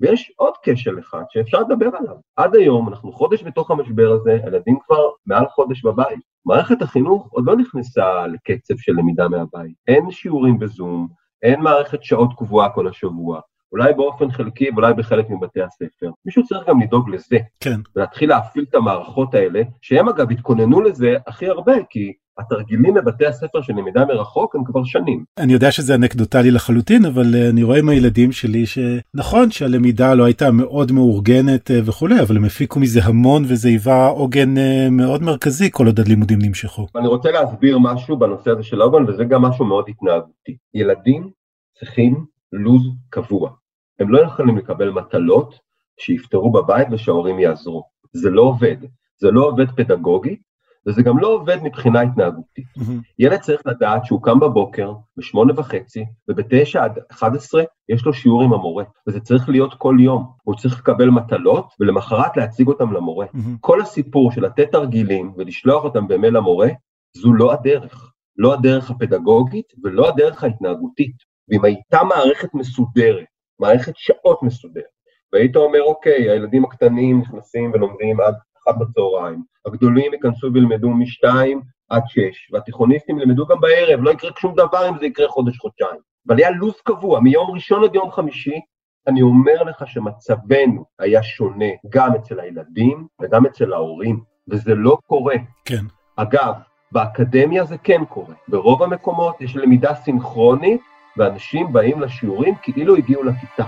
ויש 0.00 0.32
עוד 0.36 0.54
כשל 0.62 0.98
אחד 0.98 1.22
שאפשר 1.30 1.60
לדבר 1.60 1.88
עליו. 1.96 2.16
עד 2.36 2.56
היום, 2.56 2.88
אנחנו 2.88 3.12
חודש 3.12 3.42
בתוך 3.42 3.70
המשבר 3.70 4.12
הזה, 4.12 4.38
הילדים 4.44 4.78
כבר 4.86 5.08
מעל 5.26 5.46
חודש 5.48 5.84
בבית. 5.84 6.20
מערכת 6.46 6.82
החינוך 6.82 7.28
עוד 7.32 7.44
לא 7.46 7.56
נכנסה 7.56 8.26
לקצב 8.26 8.74
של 8.78 8.92
למידה 8.92 9.28
מהבית. 9.28 9.74
אין 9.88 10.10
שיעורים 10.10 10.58
בזום, 10.58 11.08
אין 11.42 11.60
מערכת 11.60 12.04
שעות 12.04 12.30
קבועה 12.38 12.70
כל 12.70 12.88
השבוע. 12.88 13.40
אולי 13.72 13.92
באופן 13.94 14.30
חלקי 14.30 14.70
ואולי 14.70 14.94
בחלק 14.94 15.30
מבתי 15.30 15.62
הספר. 15.62 16.10
מישהו 16.24 16.44
צריך 16.44 16.68
גם 16.68 16.80
לדאוג 16.80 17.10
לזה. 17.10 17.36
כן. 17.60 17.80
ולהתחיל 17.96 18.28
להפעיל 18.28 18.64
את 18.68 18.74
המערכות 18.74 19.34
האלה, 19.34 19.62
שהם 19.82 20.08
אגב 20.08 20.30
התכוננו 20.30 20.80
לזה 20.80 21.16
הכי 21.26 21.46
הרבה, 21.46 21.74
כי 21.90 22.12
התרגילים 22.38 22.94
בבתי 22.94 23.26
הספר 23.26 23.62
של 23.62 23.72
למידה 23.72 24.04
מרחוק 24.04 24.54
הם 24.54 24.64
כבר 24.64 24.84
שנים. 24.84 25.24
אני 25.38 25.52
יודע 25.52 25.70
שזה 25.70 25.94
אנקדוטלי 25.94 26.50
לחלוטין 26.50 27.04
אבל 27.04 27.22
uh, 27.22 27.50
אני 27.52 27.62
רואה 27.62 27.78
עם 27.78 27.88
הילדים 27.88 28.32
שלי 28.32 28.64
שנכון 28.66 29.50
שהלמידה 29.50 30.14
לא 30.14 30.24
הייתה 30.24 30.50
מאוד 30.50 30.92
מאורגנת 30.92 31.70
uh, 31.70 31.74
וכולי 31.84 32.20
אבל 32.20 32.36
הם 32.36 32.44
הפיקו 32.44 32.80
מזה 32.80 33.00
המון 33.04 33.44
וזה 33.48 33.68
היווה 33.68 34.06
עוגן 34.06 34.56
uh, 34.56 34.90
מאוד 34.90 35.22
מרכזי 35.22 35.70
כל 35.72 35.86
עוד 35.86 36.00
הלימודים 36.00 36.38
נמשכו. 36.42 36.86
אני 36.96 37.06
רוצה 37.06 37.30
להסביר 37.30 37.78
משהו 37.78 38.16
בנושא 38.16 38.50
הזה 38.50 38.62
של 38.62 38.80
העוגן 38.80 39.04
וזה 39.08 39.24
גם 39.24 39.42
משהו 39.42 39.64
מאוד 39.64 39.84
התנהגותי. 39.88 40.56
ילדים 40.74 41.30
צריכים 41.78 42.24
לו"ז 42.52 42.82
קבוע. 43.10 43.50
הם 43.98 44.10
לא 44.10 44.20
יכולים 44.20 44.56
לקבל 44.56 44.90
מטלות 44.90 45.54
שיפתרו 46.00 46.52
בבית 46.52 46.88
ושההורים 46.90 47.38
יעזרו. 47.38 47.82
זה 48.12 48.30
לא 48.30 48.42
עובד. 48.42 48.76
זה 49.18 49.30
לא 49.30 49.44
עובד 49.44 49.70
פדגוגית 49.70 50.40
וזה 50.88 51.02
גם 51.02 51.18
לא 51.18 51.28
עובד 51.28 51.62
מבחינה 51.62 52.00
התנהגותית. 52.00 52.66
Mm-hmm. 52.78 53.14
ילד 53.18 53.40
צריך 53.40 53.60
לדעת 53.66 54.04
שהוא 54.04 54.22
קם 54.22 54.40
בבוקר, 54.40 54.92
בשמונה 55.16 55.52
וחצי, 55.56 56.04
ובתשע 56.28 56.84
עד 56.84 56.98
11 57.10 57.62
יש 57.88 58.04
לו 58.06 58.12
שיעור 58.12 58.42
עם 58.42 58.52
המורה, 58.52 58.84
וזה 59.06 59.20
צריך 59.20 59.48
להיות 59.48 59.74
כל 59.74 59.96
יום. 60.00 60.32
הוא 60.42 60.54
צריך 60.54 60.78
לקבל 60.78 61.08
מטלות, 61.08 61.74
ולמחרת 61.80 62.36
להציג 62.36 62.68
אותם 62.68 62.92
למורה. 62.92 63.26
Mm-hmm. 63.26 63.58
כל 63.60 63.80
הסיפור 63.80 64.32
של 64.32 64.44
לתת 64.44 64.72
תרגילים 64.72 65.32
ולשלוח 65.36 65.84
אותם 65.84 66.08
במייל 66.08 66.36
למורה, 66.36 66.68
זו 67.16 67.32
לא 67.32 67.52
הדרך. 67.52 68.12
לא 68.38 68.54
הדרך 68.54 68.90
הפדגוגית 68.90 69.66
ולא 69.84 70.08
הדרך 70.08 70.44
ההתנהגותית. 70.44 71.16
ואם 71.48 71.64
הייתה 71.64 72.04
מערכת 72.04 72.54
מסודרת, 72.54 73.24
מערכת 73.60 73.92
שעות 73.96 74.42
מסודרת, 74.42 74.84
והיית 75.32 75.56
אומר, 75.56 75.82
אוקיי, 75.82 76.30
הילדים 76.30 76.64
הקטנים 76.64 77.20
נכנסים 77.20 77.70
ולומדים 77.74 78.20
עד 78.20 78.34
אחת 78.66 78.78
בצהריים, 78.78 79.42
הגדולים 79.66 80.12
ייכנסו 80.12 80.52
וילמדו 80.52 80.90
משתיים 80.90 81.60
עד 81.88 82.02
שש, 82.06 82.50
והתיכוניסטים 82.52 83.18
ילמדו 83.18 83.46
גם 83.46 83.60
בערב, 83.60 84.00
לא 84.02 84.10
יקרה 84.10 84.30
שום 84.38 84.54
דבר 84.54 84.88
אם 84.88 84.98
זה 84.98 85.06
יקרה 85.06 85.28
חודש-חודשיים. 85.28 86.00
אבל 86.28 86.38
היה 86.38 86.50
לו"ז 86.50 86.80
קבוע, 86.84 87.20
מיום 87.20 87.50
ראשון 87.50 87.84
עד 87.84 87.94
יום 87.94 88.10
חמישי, 88.10 88.60
אני 89.06 89.22
אומר 89.22 89.62
לך 89.62 89.82
שמצבנו 89.86 90.84
היה 90.98 91.22
שונה 91.22 91.70
גם 91.88 92.14
אצל 92.14 92.40
הילדים 92.40 93.06
וגם 93.22 93.46
אצל 93.46 93.72
ההורים, 93.72 94.20
וזה 94.48 94.74
לא 94.74 94.98
קורה. 95.06 95.36
כן. 95.64 95.84
אגב, 96.16 96.54
באקדמיה 96.92 97.64
זה 97.64 97.78
כן 97.78 98.04
קורה. 98.04 98.34
ברוב 98.48 98.82
המקומות 98.82 99.40
יש 99.40 99.56
למידה 99.56 99.94
סינכרונית, 99.94 100.80
ואנשים 101.16 101.72
באים 101.72 102.00
לשיעורים 102.00 102.54
כאילו 102.62 102.96
הגיעו 102.96 103.22
לכיתה. 103.22 103.64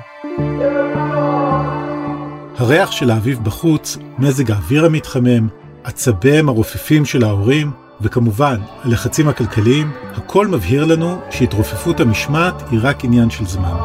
הריח 2.58 2.90
של 2.90 3.10
האביב 3.10 3.44
בחוץ, 3.44 3.96
מזג 4.18 4.50
האוויר 4.50 4.84
המתחמם, 4.84 5.48
עצביהם 5.84 6.48
הרופפים 6.48 7.04
של 7.04 7.24
ההורים, 7.24 7.70
וכמובן, 8.00 8.56
הלחצים 8.84 9.28
הכלכליים, 9.28 9.86
הכל 10.16 10.46
מבהיר 10.46 10.84
לנו 10.84 11.20
שהתרופפות 11.30 12.00
המשמעת 12.00 12.54
היא 12.70 12.80
רק 12.82 13.04
עניין 13.04 13.30
של 13.30 13.44
זמן. 13.44 13.76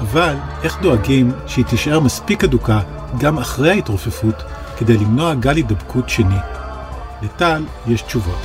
אבל 0.00 0.34
איך 0.64 0.82
דואגים 0.82 1.30
שהיא 1.46 1.64
תישאר 1.64 2.00
מספיק 2.00 2.44
אדוקה 2.44 2.80
גם 3.20 3.38
אחרי 3.38 3.70
ההתרופפות 3.70 4.42
כדי 4.78 4.96
למנוע 4.96 5.34
גל 5.34 5.56
הידבקות 5.56 6.08
שני? 6.08 6.40
לטל 7.22 7.62
יש 7.88 8.02
תשובות. 8.02 8.42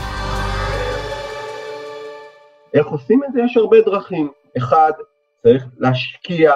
איך 2.73 2.87
עושים 2.87 3.21
את 3.27 3.33
זה? 3.33 3.39
יש 3.45 3.57
הרבה 3.57 3.77
דרכים. 3.85 4.31
אחד, 4.57 4.91
צריך 5.43 5.65
להשקיע 5.77 6.53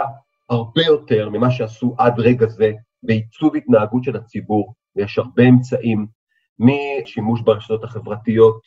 הרבה 0.52 0.82
יותר 0.82 1.30
ממה 1.30 1.52
שעשו 1.52 1.96
עד 1.98 2.20
רגע 2.20 2.48
זה 2.48 2.72
בעיצוב 3.04 3.56
התנהגות 3.56 4.04
של 4.04 4.16
הציבור, 4.16 4.74
ויש 4.96 5.18
הרבה 5.18 5.44
אמצעים, 5.44 6.08
משימוש 6.60 7.42
ברשתות 7.42 7.84
החברתיות, 7.84 8.62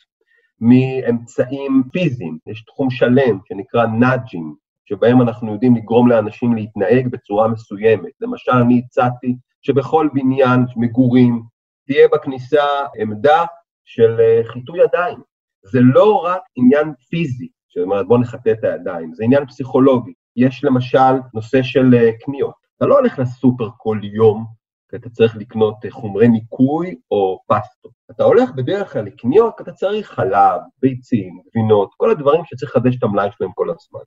מאמצעים 0.61 1.83
פיזיים, 1.91 2.37
יש 2.47 2.63
תחום 2.65 2.89
שלם 2.89 3.39
שנקרא 3.45 3.85
נאג'ים, 3.85 4.55
שבהם 4.85 5.21
אנחנו 5.21 5.53
יודעים 5.53 5.75
לגרום 5.75 6.09
לאנשים 6.09 6.55
להתנהג 6.55 7.07
בצורה 7.07 7.47
מסוימת. 7.47 8.11
למשל, 8.21 8.51
אני 8.51 8.81
הצעתי 8.85 9.35
שבכל 9.61 10.09
בניין 10.13 10.59
מגורים 10.75 11.41
תהיה 11.87 12.07
בכניסה 12.13 12.63
עמדה 12.99 13.45
של 13.85 14.19
אה, 14.19 14.41
חיטוי 14.43 14.79
ידיים. 14.83 15.17
זה 15.63 15.79
לא 15.81 16.15
רק 16.15 16.41
עניין 16.55 16.93
פיזי, 17.09 17.47
זאת 17.75 17.83
אומרת 17.83 18.07
בוא 18.07 18.17
נחטא 18.17 18.49
את 18.49 18.63
הידיים, 18.63 19.13
זה 19.13 19.23
עניין 19.23 19.45
פסיכולוגי. 19.45 20.13
יש 20.35 20.63
למשל 20.63 21.13
נושא 21.33 21.63
של 21.63 21.93
אה, 21.93 22.11
קניות. 22.25 22.55
אתה 22.77 22.85
לא 22.85 22.99
הולך 22.99 23.19
לסופר 23.19 23.69
כל 23.77 23.99
יום, 24.03 24.45
כי 24.89 24.95
אתה 24.95 25.09
צריך 25.09 25.35
לקנות 25.35 25.85
אה, 25.85 25.91
חומרי 25.91 26.27
ניקוי 26.27 26.95
או 27.11 27.39
פסטות. 27.47 27.91
אתה 28.11 28.23
הולך 28.23 28.51
בדרך 28.51 28.93
כלל 28.93 29.05
לקניות, 29.05 29.61
אתה 29.61 29.71
צריך 29.71 30.09
חלב, 30.09 30.61
ביצים, 30.81 31.39
גבינות, 31.47 31.89
כל 31.97 32.11
הדברים 32.11 32.41
שצריך 32.45 32.75
לחדש 32.75 32.95
את 32.95 33.03
המלאי 33.03 33.29
שלהם 33.37 33.51
כל 33.55 33.69
הזמן. 33.69 33.99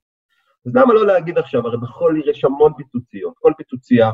אז 0.67 0.75
למה 0.75 0.95
לא 0.95 1.07
להגיד 1.07 1.39
עכשיו, 1.39 1.67
הרי 1.67 1.77
בכל 1.79 2.15
עיר 2.17 2.31
יש 2.31 2.45
המון 2.45 2.73
פיצוציות, 2.77 3.35
כל 3.39 3.53
פיצוצייה 3.57 4.11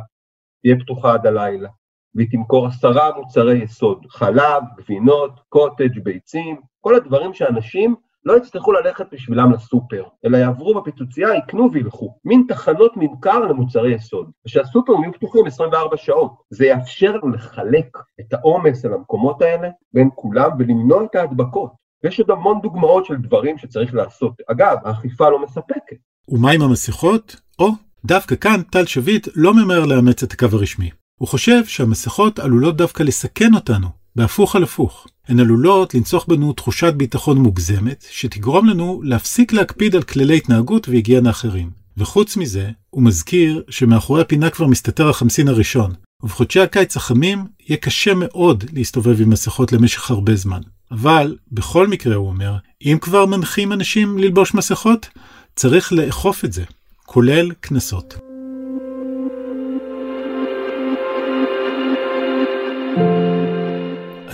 תהיה 0.63 0.77
פתוחה 0.81 1.13
עד 1.13 1.27
הלילה, 1.27 1.69
והיא 2.15 2.29
תמכור 2.31 2.67
עשרה 2.67 3.17
מוצרי 3.17 3.63
יסוד, 3.63 4.07
חלב, 4.09 4.63
גבינות, 4.77 5.41
קוטג', 5.49 5.99
ביצים, 6.03 6.61
כל 6.81 6.95
הדברים 6.95 7.35
שאנשים 7.35 7.97
לא 8.25 8.37
יצטרכו 8.37 8.73
ללכת 8.73 9.07
בשבילם 9.13 9.53
לסופר, 9.53 10.05
אלא 10.25 10.37
יעברו 10.37 10.75
בפיצוצייה, 10.75 11.35
יקנו 11.35 11.73
וילכו. 11.73 12.15
מין 12.25 12.45
תחנות 12.49 12.93
ממכר 12.97 13.39
למוצרי 13.39 13.95
יסוד. 13.95 14.31
ושהסופרים 14.47 15.03
יהיו 15.03 15.13
פתוחים 15.13 15.47
24 15.47 15.97
שעות. 15.97 16.33
זה 16.51 16.67
יאפשר 16.67 17.17
לנו 17.17 17.29
לחלק 17.29 17.99
את 18.21 18.33
העומס 18.33 18.85
על 18.85 18.95
המקומות 18.95 19.43
האלה 19.43 19.69
בין 19.95 20.09
כולם 20.15 20.51
ולמנוע 20.59 21.05
את 21.05 21.15
ההדבקות. 21.15 21.73
ויש 22.05 22.21
עוד 22.21 22.31
המון 22.31 22.61
דוגמאות 22.63 23.05
של 23.05 23.17
דברים 23.17 23.59
שצריך 23.59 23.95
לעשות. 23.95 24.33
אגב, 24.51 24.77
האכיפה 24.85 25.29
לא 25.29 25.43
מספקת. 25.43 25.97
ומה 26.29 26.51
עם 26.51 26.63
המסכות? 26.63 27.37
או, 27.59 27.69
דווקא 28.05 28.37
כאן 28.37 28.63
טל 28.71 28.85
שביט 28.87 29.29
לא 29.35 29.55
ממהר 29.55 29.85
לאמץ 29.87 30.23
את 30.23 30.33
הקו 30.33 30.47
הרשמי. 30.53 30.91
הוא 31.21 31.29
חושב 31.29 31.65
שהמסכות 31.65 32.39
עלולות 32.39 32.77
דווקא 32.77 33.03
לסכן 33.03 33.55
אותנו, 33.55 33.89
בהפוך 34.17 34.57
על 34.57 34.63
הפוך. 34.63 35.07
הן 35.29 35.41
עלולות 35.41 35.95
לנצוח 35.95 36.25
בנו 36.29 36.53
תחושת 36.53 36.95
ביטחון 36.95 37.39
מוגזמת, 37.39 38.05
שתגרום 38.11 38.67
לנו 38.67 39.01
להפסיק 39.05 39.53
להקפיד 39.53 39.97
על 39.97 40.03
כללי 40.03 40.37
התנהגות 40.37 40.89
והיגיינה 40.89 41.31
אחרים. 41.31 41.71
וחוץ 41.97 42.37
מזה, 42.37 42.71
הוא 42.91 43.03
מזכיר 43.03 43.63
שמאחורי 43.69 44.21
הפינה 44.21 44.51
כבר 44.51 44.67
מסתתר 44.67 45.09
החמסין 45.09 45.49
הראשון, 45.49 45.93
ובחודשי 46.23 46.61
הקיץ 46.61 46.97
החמים 46.97 47.45
יהיה 47.69 47.77
קשה 47.77 48.15
מאוד 48.15 48.65
להסתובב 48.73 49.21
עם 49.21 49.31
מסכות 49.31 49.73
למשך 49.73 50.11
הרבה 50.11 50.37
זמן. 50.37 50.61
אבל, 50.91 51.37
בכל 51.53 51.89
מקרה, 51.89 52.15
הוא 52.15 52.29
אומר, 52.29 52.57
אם 52.83 52.99
כבר 53.01 53.27
מנחים 53.27 53.73
אנשים 53.73 54.19
ללבוש 54.19 54.55
מסכות, 54.55 55.09
צריך 55.57 55.93
לאכוף 55.93 56.45
את 56.45 56.53
זה, 56.53 56.65
כולל 57.07 57.53
קנסות. 57.61 58.34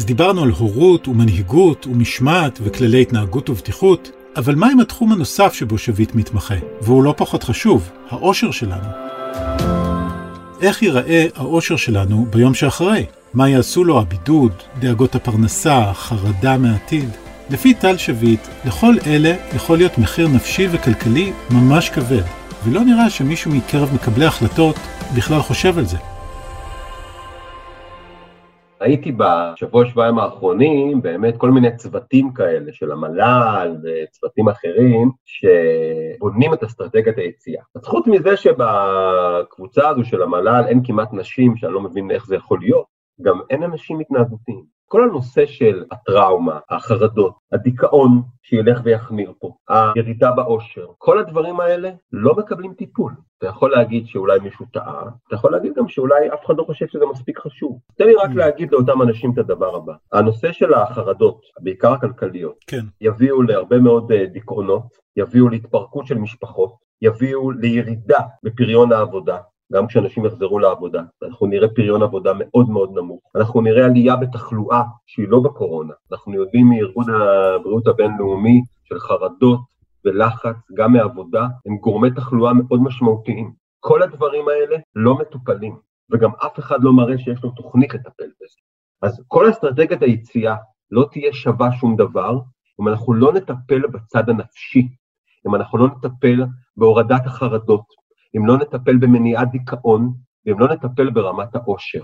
אז 0.01 0.07
דיברנו 0.07 0.43
על 0.43 0.51
הורות 0.51 1.09
ומנהיגות 1.09 1.87
ומשמעת 1.87 2.59
וכללי 2.63 3.03
התנהגות 3.03 3.51
ובטיחות, 3.51 4.11
אבל 4.37 4.55
מה 4.55 4.69
עם 4.71 4.81
התחום 4.81 5.13
הנוסף 5.13 5.53
שבו 5.53 5.79
שביט 5.79 6.15
מתמחה? 6.15 6.55
והוא 6.83 7.05
לא 7.05 7.15
פחות 7.17 7.43
חשוב, 7.43 7.91
האושר 8.11 8.51
שלנו. 8.51 8.89
איך 10.61 10.83
ייראה 10.83 11.27
האושר 11.37 11.77
שלנו 11.77 12.27
ביום 12.31 12.55
שאחרי? 12.55 13.05
מה 13.35 13.49
יעשו 13.49 13.85
לו 13.85 14.01
הבידוד, 14.01 14.53
דאגות 14.79 15.15
הפרנסה, 15.15 15.93
חרדה 15.95 16.59
מהעתיד? 16.59 17.09
לפי 17.51 17.75
טל 17.75 17.97
שביט, 17.97 18.41
לכל 18.65 18.95
אלה 19.07 19.35
יכול 19.57 19.79
להיות 19.79 19.99
מחיר 19.99 20.29
נפשי 20.29 20.67
וכלכלי 20.71 21.33
ממש 21.51 21.91
כבד, 21.91 22.25
ולא 22.67 22.85
נראה 22.85 23.11
שמישהו 23.11 23.51
מקרב 23.51 23.95
מקבלי 23.95 24.27
החלטות 24.27 24.77
בכלל 25.15 25.43
חושב 25.43 25.79
על 25.79 25.87
זה. 25.87 25.97
ראיתי 28.81 29.13
בשבוע 29.13 29.87
שבועיים 29.87 30.19
האחרונים 30.19 31.03
באמת 31.03 31.37
כל 31.37 31.51
מיני 31.51 31.77
צוותים 31.77 32.33
כאלה 32.33 32.73
של 32.73 32.93
המל"ל 32.93 33.77
וצוותים 33.83 34.49
אחרים 34.49 35.11
שבונים 35.25 36.55
את 36.55 36.63
אסטרטגיית 36.63 37.19
היציאה. 37.19 37.63
אז 37.75 37.85
חוץ 37.85 38.07
מזה 38.07 38.37
שבקבוצה 38.37 39.89
הזו 39.89 40.05
של 40.05 40.23
המל"ל 40.23 40.65
אין 40.69 40.81
כמעט 40.85 41.13
נשים, 41.13 41.57
שאני 41.57 41.73
לא 41.73 41.81
מבין 41.81 42.11
איך 42.11 42.27
זה 42.27 42.37
יכול 42.37 42.59
להיות, 42.61 42.85
גם 43.23 43.41
אין 43.51 43.63
אנשים 43.63 44.01
התנהגותיים. 44.01 44.80
כל 44.93 45.05
הנושא 45.05 45.47
של 45.47 45.85
הטראומה, 45.91 46.59
החרדות, 46.71 47.35
הדיכאון 47.53 48.23
שילך 48.43 48.81
ויחמיר 48.85 49.33
פה, 49.39 49.53
הירידה 49.69 50.31
באושר, 50.33 50.87
כל 50.99 51.19
הדברים 51.19 51.61
האלה 51.61 51.91
לא 52.13 52.35
מקבלים 52.35 52.75
טיפול. 52.75 53.13
אתה 53.39 53.47
יכול 53.47 53.71
להגיד 53.71 54.07
שאולי 54.07 54.39
מישהו 54.39 54.67
טעה, 54.73 55.03
אתה 55.29 55.35
יכול 55.35 55.53
להגיד 55.53 55.73
גם 55.77 55.89
שאולי 55.89 56.29
אף 56.35 56.47
אחד 56.47 56.55
לא 56.57 56.65
חושב 56.65 56.87
שזה 56.87 57.07
מספיק 57.07 57.39
חשוב. 57.39 57.79
תן 57.95 58.07
לי 58.07 58.15
רק 58.15 58.31
mm. 58.31 58.35
להגיד 58.35 58.73
לאותם 58.73 59.03
אנשים 59.03 59.33
את 59.33 59.39
הדבר 59.39 59.77
הבא. 59.77 59.93
הנושא 60.13 60.53
של 60.53 60.75
החרדות, 60.75 61.41
בעיקר 61.61 61.93
הכלכליות, 61.93 62.57
כן. 62.67 62.85
יביאו 63.01 63.43
להרבה 63.43 63.79
מאוד 63.79 64.13
אה, 64.13 64.27
דיכאונות, 64.27 64.87
יביאו 65.17 65.49
להתפרקות 65.49 66.07
של 66.07 66.19
משפחות, 66.19 66.75
יביאו 67.03 67.51
לירידה 67.51 68.21
בפריון 68.43 68.93
העבודה, 68.93 69.39
גם 69.73 69.87
כשאנשים 69.87 70.25
יחזרו 70.25 70.59
לעבודה, 70.59 71.03
אנחנו 71.23 71.47
נראה 71.47 71.69
פריון 71.69 72.03
עבודה 72.03 72.33
מאוד 72.39 72.71
מאוד 72.71 72.91
נמוך, 72.95 73.23
אנחנו 73.37 73.61
נראה 73.61 73.87
עלייה 73.87 74.17
בתחלואה 74.17 74.83
שהיא 75.07 75.29
לא 75.29 75.41
בקורונה, 75.41 75.93
אנחנו 76.13 76.35
יודעים 76.35 76.67
מארגון 76.67 77.05
הבריאות 77.11 77.87
הבינלאומי 77.87 78.63
של 78.85 78.99
חרדות 78.99 79.61
ולחץ, 80.05 80.57
גם 80.75 80.93
מעבודה, 80.93 81.47
הם 81.67 81.77
גורמי 81.77 82.11
תחלואה 82.11 82.53
מאוד 82.53 82.83
משמעותיים. 82.83 83.53
כל 83.81 84.03
הדברים 84.03 84.49
האלה 84.49 84.77
לא 84.95 85.19
מטופלים, 85.19 85.77
וגם 86.11 86.31
אף 86.47 86.59
אחד 86.59 86.79
לא 86.83 86.93
מראה 86.93 87.19
שיש 87.19 87.45
לו 87.45 87.51
תוכנית 87.51 87.95
לטפל 87.95 88.31
בזה. 88.41 88.61
אז 89.03 89.23
כל 89.29 89.51
אסטרטגיית 89.51 90.03
היציאה 90.03 90.57
לא 90.91 91.09
תהיה 91.13 91.33
שווה 91.33 91.73
שום 91.73 91.97
דבר, 91.97 92.39
אם 92.81 92.89
אנחנו 92.89 93.15
לא 93.15 93.33
נטפל 93.33 93.87
בצד 93.87 94.29
הנפשי, 94.29 94.89
אם 95.47 95.55
אנחנו 95.55 95.79
לא 95.79 95.87
נטפל 95.87 96.45
בהורדת 96.77 97.27
החרדות, 97.27 98.00
אם 98.37 98.47
לא 98.47 98.57
נטפל 98.57 98.97
במניעת 98.97 99.51
דיכאון, 99.51 100.13
ואם 100.47 100.59
לא 100.59 100.69
נטפל 100.69 101.11
ברמת 101.11 101.55
העושר. 101.55 102.03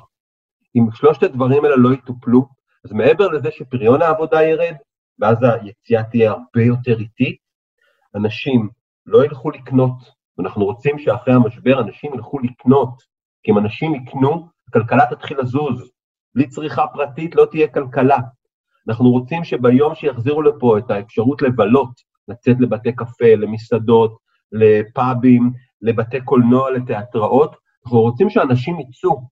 אם 0.77 0.87
שלושת 0.93 1.23
הדברים 1.23 1.65
האלה 1.65 1.77
לא 1.77 1.93
יטופלו, 1.93 2.47
אז 2.85 2.93
מעבר 2.93 3.29
לזה 3.29 3.49
שפריון 3.51 4.03
העבודה 4.03 4.43
ירד, 4.43 4.75
ואז 5.19 5.39
היציאה 5.43 6.05
תהיה 6.05 6.31
הרבה 6.31 6.63
יותר 6.63 6.99
איטית, 6.99 7.37
אנשים 8.15 8.69
לא 9.07 9.25
ילכו 9.25 9.51
לקנות, 9.51 9.97
ואנחנו 10.39 10.65
רוצים 10.65 10.99
שאחרי 10.99 11.35
המשבר 11.35 11.81
אנשים 11.81 12.15
ילכו 12.15 12.39
לקנות, 12.39 13.03
כי 13.43 13.51
אם 13.53 13.59
אנשים 13.59 13.95
יקנו, 13.95 14.49
הכלכלה 14.69 15.05
תתחיל 15.11 15.41
לזוז. 15.41 15.91
בלי 16.35 16.49
צריכה 16.49 16.87
פרטית 16.87 17.35
לא 17.35 17.47
תהיה 17.51 17.69
כלכלה. 17.69 18.19
אנחנו 18.89 19.11
רוצים 19.11 19.45
שביום 19.45 19.95
שיחזירו 19.95 20.43
לפה 20.43 20.79
את 20.79 20.91
האפשרות 20.91 21.43
לבלות, 21.43 21.91
לצאת 22.29 22.57
לבתי 22.61 22.93
קפה, 22.93 23.35
למסעדות, 23.37 24.17
לפאבים, 24.53 25.53
לבתי 25.83 26.21
קולנוע, 26.21 26.71
לתיאטראות, 26.71 27.57
אנחנו 27.85 28.01
רוצים 28.01 28.31
שאנשים 28.31 28.81
יצאו. 28.81 29.23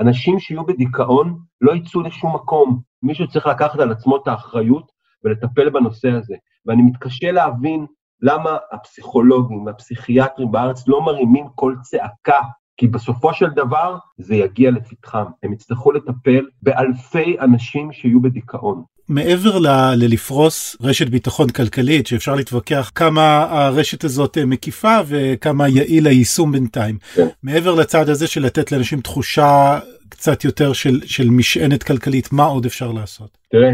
אנשים 0.00 0.38
שיהיו 0.38 0.66
בדיכאון 0.66 1.38
לא 1.60 1.72
יצאו 1.72 2.00
לשום 2.00 2.34
מקום. 2.34 2.80
מישהו 3.02 3.28
צריך 3.28 3.46
לקחת 3.46 3.80
על 3.80 3.92
עצמו 3.92 4.16
את 4.16 4.28
האחריות 4.28 4.92
ולטפל 5.24 5.70
בנושא 5.70 6.10
הזה. 6.10 6.34
ואני 6.66 6.82
מתקשה 6.82 7.32
להבין 7.32 7.86
למה 8.22 8.56
הפסיכולוגים 8.72 9.66
והפסיכיאטרים 9.66 10.50
בארץ 10.50 10.88
לא 10.88 11.02
מרימים 11.02 11.48
קול 11.48 11.78
צעקה, 11.82 12.40
כי 12.80 12.86
בסופו 12.86 13.34
של 13.34 13.46
דבר 13.56 13.96
זה 14.18 14.34
יגיע 14.34 14.70
לפתחם. 14.70 15.24
הם 15.42 15.52
יצטרכו 15.52 15.92
לטפל 15.92 16.44
באלפי 16.62 17.36
אנשים 17.40 17.92
שיהיו 17.92 18.22
בדיכאון. 18.22 18.82
מעבר 19.08 19.58
ל- 19.58 19.94
ללפרוס 19.96 20.76
רשת 20.82 21.08
ביטחון 21.08 21.48
כלכלית, 21.48 22.06
שאפשר 22.06 22.34
להתווכח 22.34 22.90
כמה 22.94 23.46
הרשת 23.50 24.04
הזאת 24.04 24.38
אה, 24.38 24.46
מקיפה 24.46 24.96
וכמה 25.06 25.68
יעיל 25.68 26.06
היישום 26.06 26.52
בינתיים, 26.52 26.98
כן. 27.14 27.26
מעבר 27.42 27.74
לצד 27.74 28.08
הזה 28.08 28.26
של 28.26 28.42
לתת 28.42 28.72
לאנשים 28.72 29.00
תחושה 29.00 29.78
קצת 30.08 30.44
יותר 30.44 30.72
של, 30.72 31.00
של 31.04 31.30
משענת 31.30 31.82
כלכלית, 31.82 32.32
מה 32.32 32.44
עוד 32.44 32.64
אפשר 32.66 32.92
לעשות? 32.92 33.38
תראה, 33.50 33.72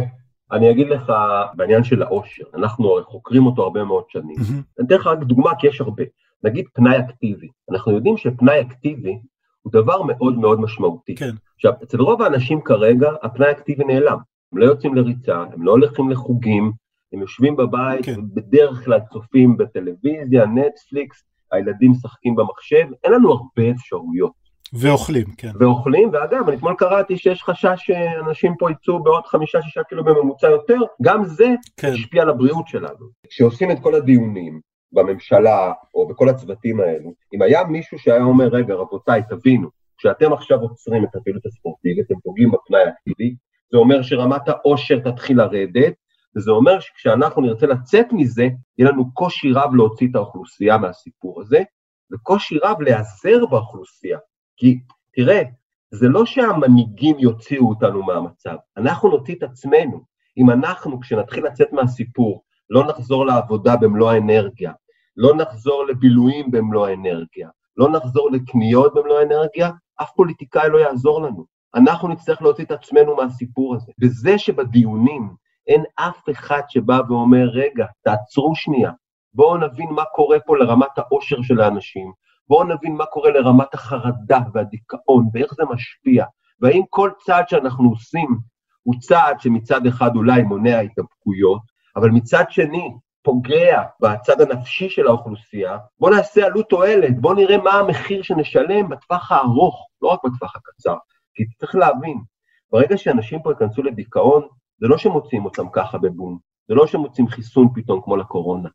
אני 0.52 0.70
אגיד 0.70 0.88
לך 0.88 1.12
בעניין 1.54 1.84
של 1.84 2.02
העושר, 2.02 2.44
אנחנו 2.54 2.98
חוקרים 3.04 3.46
אותו 3.46 3.62
הרבה 3.62 3.84
מאוד 3.84 4.04
שנים. 4.08 4.36
Mm-hmm. 4.36 4.78
אני 4.78 4.86
אתן 4.86 4.94
לך 4.94 5.06
רק 5.06 5.18
דוגמה, 5.18 5.50
כי 5.58 5.66
יש 5.66 5.80
הרבה. 5.80 6.02
נגיד 6.42 6.64
פנאי 6.74 6.98
אקטיבי. 6.98 7.48
אנחנו 7.70 7.92
יודעים 7.92 8.16
שפנאי 8.16 8.60
אקטיבי 8.60 9.18
הוא 9.62 9.72
דבר 9.72 10.02
מאוד 10.02 10.38
מאוד 10.38 10.60
משמעותי. 10.60 11.14
כן. 11.14 11.30
עכשיו, 11.54 11.72
אצל 11.82 12.00
רוב 12.00 12.22
האנשים 12.22 12.60
כרגע, 12.60 13.10
הפנאי 13.22 13.48
האקטיבי 13.48 13.84
נעלם. 13.84 14.18
הם 14.52 14.58
לא 14.58 14.64
יוצאים 14.64 14.94
לריצה, 14.94 15.44
הם 15.52 15.62
לא 15.62 15.70
הולכים 15.70 16.10
לחוגים, 16.10 16.72
הם 17.12 17.20
יושבים 17.20 17.56
בבית, 17.56 18.04
כן. 18.04 18.20
בדרך 18.34 18.84
כלל 18.84 19.00
צופים 19.12 19.56
בטלוויזיה, 19.56 20.46
נטפליקס, 20.46 21.24
הילדים 21.52 21.90
משחקים 21.90 22.36
במחשב, 22.36 22.86
אין 23.04 23.12
לנו 23.12 23.32
הרבה 23.32 23.70
אפשרויות. 23.70 24.32
ואוכלים, 24.72 25.26
כן. 25.38 25.50
ואוכלים, 25.60 26.10
ואגב, 26.12 26.48
אני 26.48 26.56
אתמול 26.56 26.74
קראתי 26.78 27.16
שיש 27.16 27.42
חשש 27.42 27.74
שאנשים 27.76 28.54
פה 28.58 28.70
יצאו 28.70 29.02
בעוד 29.02 29.26
חמישה-שישה 29.26 29.82
קילו 29.82 30.04
בממוצע 30.04 30.48
יותר, 30.48 30.78
גם 31.02 31.24
זה 31.24 31.54
כן. 31.76 31.92
השפיע 31.92 32.22
על 32.22 32.30
הבריאות 32.30 32.68
שלנו. 32.68 33.06
כשעושים 33.28 33.70
את 33.70 33.76
כל 33.82 33.94
הדיונים 33.94 34.60
בממשלה, 34.92 35.72
או 35.94 36.08
בכל 36.08 36.28
הצוותים 36.28 36.80
האלו, 36.80 37.12
אם 37.34 37.42
היה 37.42 37.64
מישהו 37.64 37.98
שהיה 37.98 38.22
אומר, 38.22 38.48
רגע, 38.48 38.74
רבותיי, 38.74 39.22
תבינו, 39.28 39.68
כשאתם 39.98 40.32
עכשיו 40.32 40.60
עוצרים 40.60 41.04
את 41.04 41.16
הפעילות 41.16 41.46
הספורטיבית, 41.46 42.06
אתם 42.06 42.14
פוגעים 42.22 42.50
בפנאי 42.50 42.82
האקטיבי, 42.82 43.34
זה 43.72 43.78
אומר 43.78 44.02
שרמת 44.02 44.48
העושר 44.48 44.98
תתחיל 44.98 45.38
לרדת, 45.38 45.94
וזה 46.36 46.50
אומר 46.50 46.80
שכשאנחנו 46.80 47.42
נרצה 47.42 47.66
לצאת 47.66 48.06
מזה, 48.12 48.48
יהיה 48.78 48.90
לנו 48.90 49.14
קושי 49.14 49.52
רב 49.52 49.74
להוציא 49.74 50.08
את 50.10 50.14
האוכלוסייה 50.14 50.78
מהסיפור 50.78 51.40
הזה, 51.40 51.62
וקושי 52.12 52.58
רב 52.64 52.80
להיעזר 52.80 53.46
באוכלוסייה. 53.50 54.18
כי 54.56 54.78
תראה, 55.12 55.42
זה 55.90 56.08
לא 56.08 56.26
שהמנהיגים 56.26 57.18
יוציאו 57.18 57.68
אותנו 57.68 58.02
מהמצב, 58.02 58.56
אנחנו 58.76 59.08
נוציא 59.08 59.34
את 59.34 59.42
עצמנו. 59.42 60.00
אם 60.38 60.50
אנחנו, 60.50 61.00
כשנתחיל 61.00 61.46
לצאת 61.46 61.72
מהסיפור, 61.72 62.42
לא 62.70 62.86
נחזור 62.86 63.26
לעבודה 63.26 63.76
במלוא 63.76 64.10
האנרגיה, 64.10 64.72
לא 65.16 65.36
נחזור 65.36 65.86
לבילויים 65.86 66.50
במלוא 66.50 66.86
האנרגיה, 66.86 67.48
לא 67.76 67.90
נחזור 67.90 68.30
לקניות 68.30 68.94
במלוא 68.94 69.18
האנרגיה, 69.18 69.70
אף 70.02 70.10
פוליטיקאי 70.16 70.70
לא 70.70 70.78
יעזור 70.78 71.22
לנו. 71.22 71.44
אנחנו 71.74 72.08
נצטרך 72.08 72.42
להוציא 72.42 72.64
את 72.64 72.70
עצמנו 72.70 73.16
מהסיפור 73.16 73.74
הזה. 73.74 73.92
וזה 74.02 74.38
שבדיונים 74.38 75.30
אין 75.66 75.84
אף 75.94 76.22
אחד 76.30 76.62
שבא 76.68 77.00
ואומר, 77.08 77.48
רגע, 77.48 77.86
תעצרו 78.04 78.54
שנייה, 78.54 78.92
בואו 79.34 79.56
נבין 79.56 79.88
מה 79.90 80.04
קורה 80.04 80.40
פה 80.46 80.56
לרמת 80.56 80.98
העושר 80.98 81.42
של 81.42 81.60
האנשים, 81.60 82.12
בואו 82.48 82.64
נבין 82.64 82.94
מה 82.96 83.06
קורה 83.06 83.30
לרמת 83.30 83.74
החרדה 83.74 84.40
והדיכאון, 84.54 85.28
ואיך 85.32 85.54
זה 85.54 85.62
משפיע, 85.70 86.24
והאם 86.60 86.82
כל 86.90 87.10
צעד 87.24 87.48
שאנחנו 87.48 87.88
עושים 87.88 88.38
הוא 88.82 88.94
צעד 89.00 89.40
שמצד 89.40 89.86
אחד 89.86 90.16
אולי 90.16 90.42
מונע 90.42 90.78
התאבקויות, 90.78 91.62
אבל 91.96 92.10
מצד 92.10 92.44
שני 92.50 92.90
פוגע 93.22 93.82
בצד 94.00 94.40
הנפשי 94.40 94.90
של 94.90 95.06
האוכלוסייה, 95.06 95.78
בואו 95.98 96.14
נעשה 96.14 96.46
עלות 96.46 96.68
תועלת, 96.68 97.20
בואו 97.20 97.34
נראה 97.34 97.58
מה 97.58 97.72
המחיר 97.72 98.22
שנשלם 98.22 98.88
בטווח 98.88 99.32
הארוך, 99.32 99.88
לא 100.02 100.08
רק 100.08 100.18
בטווח 100.24 100.56
הקצר. 100.56 100.96
כי 101.34 101.44
צריך 101.60 101.74
להבין, 101.74 102.18
ברגע 102.72 102.98
שאנשים 102.98 103.42
פה 103.42 103.50
ייכנסו 103.50 103.82
לדיכאון, 103.82 104.42
זה 104.80 104.86
לא 104.86 104.98
שמוצאים 104.98 105.44
אותם 105.44 105.66
ככה 105.72 105.98
בבום, 105.98 106.38
זה 106.68 106.74
לא 106.74 106.86
שמוצאים 106.86 107.28
חיסון 107.28 107.68
פתאום 107.74 108.00
כמו 108.04 108.16
לקורונה. 108.16 108.68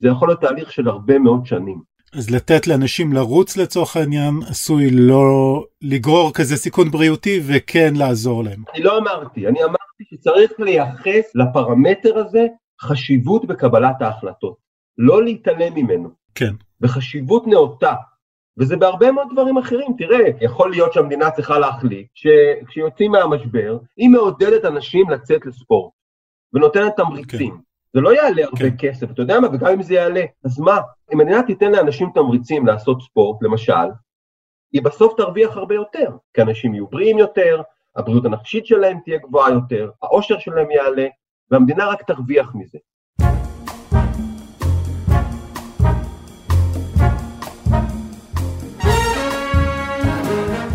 זה 0.00 0.08
יכול 0.08 0.28
להיות 0.28 0.40
תהליך 0.40 0.72
של 0.72 0.88
הרבה 0.88 1.18
מאוד 1.18 1.46
שנים. 1.46 1.82
אז 2.12 2.30
לתת 2.30 2.66
לאנשים 2.66 3.12
לרוץ 3.12 3.56
לצורך 3.56 3.96
העניין 3.96 4.34
עשוי 4.50 4.90
לא 4.90 5.64
לגרור 5.82 6.32
כזה 6.34 6.56
סיכון 6.56 6.90
בריאותי 6.90 7.40
וכן 7.46 7.92
לעזור 7.96 8.44
להם. 8.44 8.62
אני 8.74 8.82
לא 8.82 8.98
אמרתי, 8.98 9.46
אני 9.46 9.64
אמרתי 9.64 10.04
שצריך 10.04 10.52
לייחס 10.58 11.34
לפרמטר 11.34 12.18
הזה 12.18 12.46
חשיבות 12.80 13.44
בקבלת 13.44 14.02
ההחלטות, 14.02 14.56
לא 14.98 15.24
להתעלם 15.24 15.74
ממנו. 15.74 16.08
כן. 16.34 16.54
וחשיבות 16.80 17.46
נאותה. 17.46 17.94
וזה 18.58 18.76
בהרבה 18.76 19.12
מאוד 19.12 19.26
דברים 19.32 19.58
אחרים. 19.58 19.92
תראה, 19.98 20.18
יכול 20.40 20.70
להיות 20.70 20.92
שהמדינה 20.92 21.30
צריכה 21.30 21.58
להחליט 21.58 22.08
שכשיוצאים 22.14 23.12
מהמשבר, 23.12 23.78
היא 23.96 24.08
מעודדת 24.08 24.64
אנשים 24.64 25.10
לצאת 25.10 25.46
לספורט, 25.46 25.92
ונותנת 26.52 26.96
תמריצים. 26.96 27.54
Okay. 27.54 27.70
זה 27.94 28.00
לא 28.00 28.14
יעלה 28.14 28.44
הרבה 28.44 28.66
okay. 28.66 28.78
כסף, 28.78 29.10
אתה 29.10 29.22
יודע 29.22 29.40
מה, 29.40 29.48
וגם 29.48 29.72
אם 29.72 29.82
זה 29.82 29.94
יעלה, 29.94 30.22
אז 30.44 30.60
מה? 30.60 30.80
אם 31.14 31.20
המדינה 31.20 31.42
תיתן 31.42 31.72
לאנשים 31.72 32.10
תמריצים 32.14 32.66
לעשות 32.66 33.02
ספורט, 33.02 33.42
למשל, 33.42 33.72
היא 34.72 34.82
בסוף 34.82 35.16
תרוויח 35.16 35.56
הרבה 35.56 35.74
יותר, 35.74 36.10
כי 36.34 36.42
אנשים 36.42 36.74
יהיו 36.74 36.86
בריאים 36.86 37.18
יותר, 37.18 37.62
הבריאות 37.96 38.24
הנפשית 38.24 38.66
שלהם 38.66 38.98
תהיה 39.04 39.18
גבוהה 39.18 39.50
יותר, 39.50 39.90
העושר 40.02 40.38
שלהם 40.38 40.70
יעלה, 40.70 41.06
והמדינה 41.50 41.86
רק 41.86 42.02
תרוויח 42.02 42.54
מזה. 42.54 42.78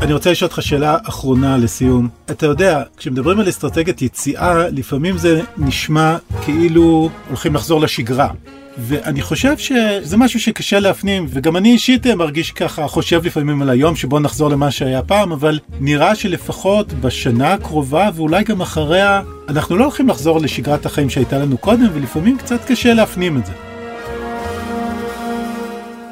אני 0.02 0.14
רוצה 0.14 0.32
לשאול 0.32 0.50
אותך 0.50 0.62
שאלה 0.62 0.98
אחרונה 1.08 1.58
לסיום. 1.58 2.08
אתה 2.32 2.46
יודע, 2.46 2.84
כשמדברים 2.98 3.40
על 3.40 3.50
אסטרטגיית 3.50 4.02
יציאה, 4.02 4.70
לפעמים 4.70 5.18
זה 5.18 5.42
נשמע 5.58 6.18
כאילו 6.46 7.10
הולכים 7.28 7.56
לחזור 7.56 7.82
לשגרה. 7.82 8.30
ואני 8.78 9.22
חושב 9.22 9.58
שזה 9.58 10.18
משהו 10.18 10.40
שקשה 10.40 10.80
להפנים, 10.80 11.26
וגם 11.30 11.58
אני 11.58 11.70
אישית 11.72 12.08
מרגיש 12.08 12.52
ככה, 12.52 12.88
חושב 12.88 13.26
לפעמים 13.26 13.62
על 13.62 13.70
היום 13.70 13.96
שבו 13.96 14.20
נחזור 14.20 14.50
למה 14.50 14.72
שהיה 14.72 15.04
פעם, 15.04 15.32
אבל 15.32 15.60
נראה 15.82 16.16
שלפחות 16.16 16.94
בשנה 16.94 17.54
הקרובה, 17.54 18.10
ואולי 18.16 18.44
גם 18.44 18.62
אחריה, 18.62 19.22
אנחנו 19.50 19.78
לא 19.78 19.84
הולכים 19.84 20.08
לחזור 20.08 20.40
לשגרת 20.40 20.86
החיים 20.86 21.10
שהייתה 21.10 21.40
לנו 21.40 21.58
קודם, 21.58 21.88
ולפעמים 21.94 22.38
קצת 22.38 22.60
קשה 22.68 22.94
להפנים 22.94 23.38
את 23.38 23.46
זה. 23.46 23.54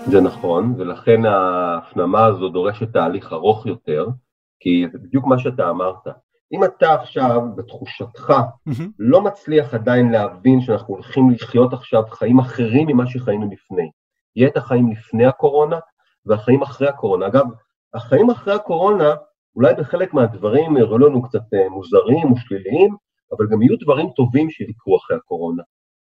זה 0.07 0.21
נכון, 0.21 0.75
ולכן 0.77 1.25
ההפנמה 1.25 2.25
הזו 2.25 2.49
דורשת 2.49 2.93
תהליך 2.93 3.33
ארוך 3.33 3.65
יותר, 3.65 4.07
כי 4.59 4.85
זה 4.91 4.97
בדיוק 4.97 5.25
מה 5.25 5.39
שאתה 5.39 5.69
אמרת. 5.69 6.22
אם 6.53 6.63
אתה 6.63 6.93
עכשיו, 6.93 7.41
בתחושתך, 7.55 8.29
mm-hmm. 8.29 8.83
לא 8.99 9.21
מצליח 9.21 9.73
עדיין 9.73 10.11
להבין 10.11 10.61
שאנחנו 10.61 10.93
הולכים 10.93 11.29
לחיות 11.29 11.73
עכשיו 11.73 12.03
חיים 12.09 12.39
אחרים 12.39 12.87
ממה 12.87 13.07
שחיינו 13.07 13.49
לפני. 13.51 13.91
יהיה 14.35 14.49
את 14.49 14.57
החיים 14.57 14.91
לפני 14.91 15.25
הקורונה 15.25 15.79
והחיים 16.25 16.61
אחרי 16.61 16.87
הקורונה. 16.87 17.27
אגב, 17.27 17.45
החיים 17.93 18.29
אחרי 18.29 18.53
הקורונה, 18.53 19.13
אולי 19.55 19.73
בחלק 19.73 20.13
מהדברים 20.13 20.77
יראו 20.77 20.97
לנו 20.97 21.21
קצת 21.21 21.53
אה, 21.53 21.69
מוזרים 21.69 22.31
או 22.31 22.37
שליליים, 22.37 22.95
אבל 23.37 23.47
גם 23.51 23.61
יהיו 23.61 23.77
דברים 23.79 24.09
טובים 24.09 24.49
שיקרו 24.49 24.97
אחרי 24.97 25.17
הקורונה. 25.17 25.63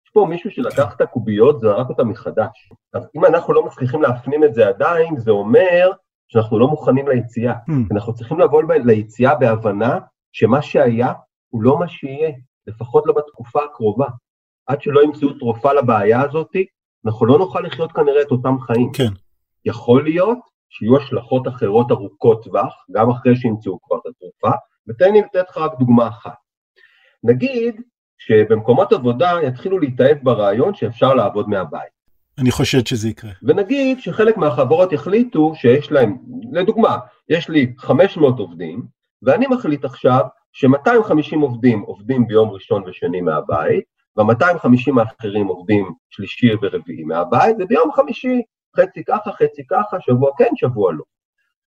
יש 0.05 0.11
פה 0.13 0.25
מישהו 0.29 0.51
שלקח 0.51 0.95
את 0.95 1.01
הקוביות, 1.01 1.59
זרק 1.59 1.89
אותה 1.89 2.03
מחדש. 2.03 2.69
אז 2.93 3.07
אם 3.15 3.25
אנחנו 3.25 3.53
לא 3.53 3.65
מצליחים 3.65 4.01
להפנים 4.01 4.43
את 4.43 4.53
זה 4.53 4.67
עדיין, 4.67 5.17
זה 5.17 5.31
אומר 5.31 5.91
שאנחנו 6.27 6.59
לא 6.59 6.67
מוכנים 6.67 7.07
ליציאה. 7.07 7.53
Hmm. 7.53 7.71
אנחנו 7.91 8.13
צריכים 8.13 8.39
לבוא 8.39 8.63
ליציאה 8.85 9.35
בהבנה 9.35 9.99
שמה 10.37 10.61
שהיה 10.61 11.13
הוא 11.49 11.63
לא 11.63 11.79
מה 11.79 11.87
שיהיה, 11.87 12.31
לפחות 12.67 13.03
לא 13.05 13.13
בתקופה 13.13 13.63
הקרובה. 13.63 14.07
עד 14.67 14.81
שלא 14.81 15.03
ימצאו 15.03 15.33
תרופה 15.33 15.73
לבעיה 15.73 16.21
הזאת, 16.21 16.51
אנחנו 17.05 17.25
לא 17.25 17.37
נוכל 17.37 17.59
לחיות 17.59 17.91
כנראה 17.91 18.21
את 18.21 18.31
אותם 18.31 18.59
חיים. 18.59 18.91
כן. 18.93 19.09
יכול 19.65 20.03
להיות 20.03 20.37
שיהיו 20.69 20.97
השלכות 20.97 21.47
אחרות 21.47 21.91
ארוכות 21.91 22.43
טווח, 22.43 22.73
גם 22.91 23.09
אחרי 23.09 23.35
שימצאו 23.35 23.79
כבר 23.81 23.97
את 23.97 24.01
התרופה, 24.05 24.57
ותן 24.87 25.13
לי 25.13 25.21
לתת 25.21 25.49
לך 25.49 25.57
רק 25.57 25.71
דוגמה 25.79 26.07
אחת. 26.07 26.35
נגיד 27.23 27.81
שבמקומות 28.17 28.93
עבודה 28.93 29.31
יתחילו 29.43 29.79
להתאהב 29.79 30.17
ברעיון 30.23 30.75
שאפשר 30.75 31.13
לעבוד 31.13 31.49
מהבית. 31.49 31.95
אני 32.37 32.51
חושד 32.51 32.87
שזה 32.87 33.09
יקרה. 33.09 33.31
ונגיד 33.43 33.99
שחלק 33.99 34.37
מהחברות 34.37 34.91
יחליטו 34.93 35.53
שיש 35.55 35.91
להם, 35.91 36.17
לדוגמה, 36.51 36.97
יש 37.29 37.49
לי 37.49 37.73
500 37.77 38.39
עובדים, 38.39 38.95
ואני 39.25 39.47
מחליט 39.47 39.85
עכשיו 39.85 40.21
ש-250 40.53 41.37
עובדים 41.41 41.81
עובדים 41.81 42.27
ביום 42.27 42.49
ראשון 42.49 42.83
ושני 42.87 43.21
מהבית, 43.21 43.83
וה-250 44.15 44.99
האחרים 44.99 45.47
עובדים 45.47 45.91
שלישי 46.09 46.51
ורביעי 46.61 47.03
מהבית, 47.03 47.55
וביום 47.59 47.91
חמישי 47.91 48.41
חצי 48.77 49.03
ככה, 49.03 49.31
חצי 49.31 49.67
ככה, 49.69 49.97
שבוע 50.01 50.31
כן, 50.37 50.49
שבוע 50.55 50.93
לא. 50.93 51.03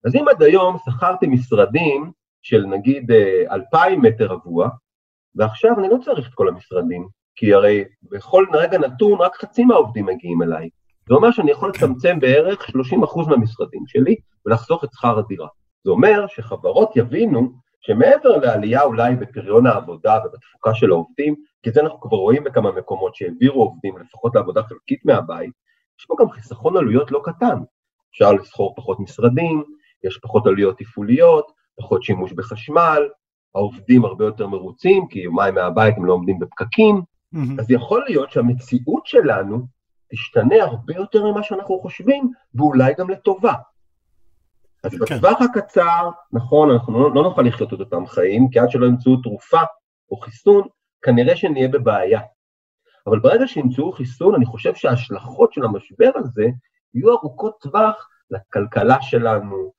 אז 0.05 0.15
אם 0.15 0.25
עד 0.27 0.43
היום 0.43 0.77
שכרתי 0.85 1.27
משרדים 1.27 2.11
של 2.41 2.65
נגיד 2.65 3.11
2,000 3.51 4.01
מטר 4.01 4.25
רבוע, 4.25 4.69
ועכשיו 5.35 5.79
אני 5.79 5.87
לא 5.89 5.97
צריך 6.05 6.29
את 6.29 6.33
כל 6.33 6.47
המשרדים, 6.47 7.07
כי 7.35 7.53
הרי 7.53 7.83
בכל 8.03 8.45
רגע 8.53 8.77
נתון 8.77 9.21
רק 9.21 9.35
חצי 9.35 9.65
מהעובדים 9.65 10.05
מגיעים 10.05 10.41
אליי. 10.41 10.69
זה 11.07 11.15
אומר 11.15 11.31
שאני 11.31 11.51
יכול. 11.51 11.69
לצמצם 11.69 12.19
בערך 12.19 12.69
30% 12.69 13.29
מהמשרדים 13.29 13.83
שלי 13.87 14.15
ולחסוך 14.45 14.83
את 14.83 14.89
שכר 14.93 15.19
הדירה. 15.19 15.47
זה 15.83 15.91
אומר 15.91 16.27
שחברות 16.27 16.95
יבינו 16.95 17.51
שמעבר 17.81 18.37
לעלייה 18.37 18.83
אולי 18.83 19.15
בפריון 19.15 19.67
העבודה 19.67 20.19
ובתפוקה 20.25 20.73
של 20.73 20.91
העובדים, 20.91 21.35
כי 21.63 21.71
זה 21.71 21.81
אנחנו 21.81 22.01
כבר 22.01 22.17
רואים 22.17 22.43
בכמה 22.43 22.71
מקומות 22.71 23.15
שהעבירו 23.15 23.63
עובדים 23.63 23.97
לפחות 23.97 24.35
לעבודה 24.35 24.63
חלקית 24.63 25.05
מהבית, 25.05 25.51
יש 25.99 26.05
פה 26.05 26.15
גם 26.19 26.29
חיסכון 26.29 26.77
עלויות 26.77 27.11
לא 27.11 27.21
קטן. 27.23 27.59
אפשר 28.11 28.33
לסחור 28.33 28.73
פחות 28.75 28.99
משרדים, 28.99 29.63
יש 30.03 30.17
פחות 30.17 30.47
עלויות 30.47 30.77
תפעוליות, 30.77 31.51
פחות 31.77 32.03
שימוש 32.03 32.33
בחשמל, 32.33 33.07
העובדים 33.55 34.05
הרבה 34.05 34.25
יותר 34.25 34.47
מרוצים, 34.47 35.07
כי 35.07 35.19
יומיים 35.19 35.55
מהבית 35.55 35.97
הם 35.97 36.05
לא 36.05 36.13
עומדים 36.13 36.39
בפקקים, 36.39 36.95
mm-hmm. 36.95 37.59
אז 37.59 37.71
יכול 37.71 38.03
להיות 38.07 38.31
שהמציאות 38.31 39.05
שלנו 39.05 39.67
תשתנה 40.11 40.63
הרבה 40.63 40.93
יותר 40.95 41.25
ממה 41.25 41.43
שאנחנו 41.43 41.79
חושבים, 41.79 42.31
ואולי 42.55 42.93
גם 42.97 43.09
לטובה. 43.09 43.53
אז 44.83 44.91
כן. 45.07 45.17
בטווח 45.17 45.41
הקצר, 45.41 46.09
נכון, 46.31 46.71
אנחנו 46.71 46.99
לא, 47.03 47.13
לא 47.15 47.23
נוכל 47.23 47.41
לחיות 47.41 47.73
את 47.73 47.79
אותם 47.79 48.05
חיים, 48.05 48.49
כי 48.49 48.59
עד 48.59 48.69
שלא 48.69 48.85
ימצאו 48.85 49.17
תרופה 49.17 49.61
או 50.11 50.17
חיסון, 50.17 50.67
כנראה 51.01 51.35
שנהיה 51.35 51.67
בבעיה. 51.67 52.21
אבל 53.07 53.19
ברגע 53.19 53.47
שימצאו 53.47 53.91
חיסון, 53.91 54.35
אני 54.35 54.45
חושב 54.45 54.75
שההשלכות 54.75 55.53
של 55.53 55.63
המשבר 55.63 56.11
הזה 56.15 56.47
יהיו 56.93 57.09
ארוכות 57.09 57.57
טווח 57.61 58.09
לכלכלה 58.31 59.01
שלנו, 59.01 59.71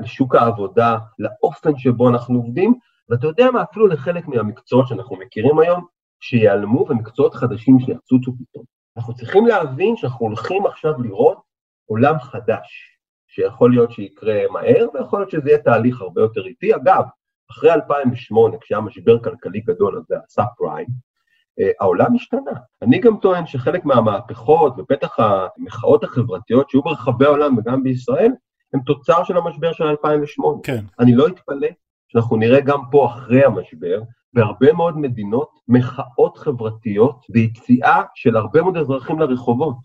לשוק 0.00 0.34
העבודה, 0.34 0.98
לאופן 1.18 1.78
שבו 1.78 2.08
אנחנו 2.08 2.36
עובדים, 2.38 2.74
ואתה 3.08 3.26
יודע 3.26 3.50
מה, 3.50 3.62
אפילו 3.62 3.86
לחלק 3.86 4.28
מהמקצועות 4.28 4.88
שאנחנו 4.88 5.16
מכירים 5.16 5.58
היום, 5.58 5.86
שיעלמו 6.20 6.86
ומקצועות 6.88 7.34
חדשים 7.34 7.80
שיצוצו 7.80 8.32
פתאום. 8.38 8.64
אנחנו 8.96 9.14
צריכים 9.14 9.46
להבין 9.46 9.96
שאנחנו 9.96 10.26
הולכים 10.26 10.66
עכשיו 10.66 11.02
לראות 11.02 11.38
עולם 11.86 12.18
חדש. 12.18 12.93
שיכול 13.34 13.70
להיות 13.70 13.92
שיקרה 13.92 14.40
מהר, 14.50 14.86
ויכול 14.94 15.20
להיות 15.20 15.30
שזה 15.30 15.48
יהיה 15.48 15.58
תהליך 15.58 16.00
הרבה 16.00 16.20
יותר 16.20 16.46
איטי. 16.46 16.74
אגב, 16.74 17.04
אחרי 17.50 17.72
2008, 17.72 18.56
כשהיה 18.60 18.80
משבר 18.80 19.18
כלכלי 19.18 19.60
גדול, 19.60 19.96
אז 19.96 20.02
זה 20.08 20.14
הסאב 20.24 20.46
פריים, 20.56 20.86
אה, 21.60 21.70
העולם 21.80 22.14
השתנה. 22.14 22.52
אני 22.82 22.98
גם 22.98 23.16
טוען 23.16 23.46
שחלק 23.46 23.84
מהמהפכות, 23.84 24.74
ובטח 24.78 25.16
המחאות 25.18 26.04
החברתיות 26.04 26.70
שהיו 26.70 26.82
ברחבי 26.82 27.24
העולם 27.24 27.58
וגם 27.58 27.82
בישראל, 27.82 28.32
הם 28.74 28.80
תוצר 28.80 29.24
של 29.24 29.36
המשבר 29.36 29.72
של 29.72 29.84
2008. 29.84 30.58
כן. 30.62 30.84
אני 31.00 31.14
לא 31.14 31.26
אתפלא 31.26 31.68
שאנחנו 32.08 32.36
נראה 32.36 32.60
גם 32.60 32.80
פה 32.90 33.06
אחרי 33.06 33.44
המשבר, 33.44 34.02
בהרבה 34.32 34.72
מאוד 34.72 34.98
מדינות, 34.98 35.50
מחאות 35.68 36.36
חברתיות 36.36 37.24
ויציאה 37.30 38.02
של 38.14 38.36
הרבה 38.36 38.62
מאוד 38.62 38.76
אזרחים 38.76 39.20
לרחובות. 39.20 39.78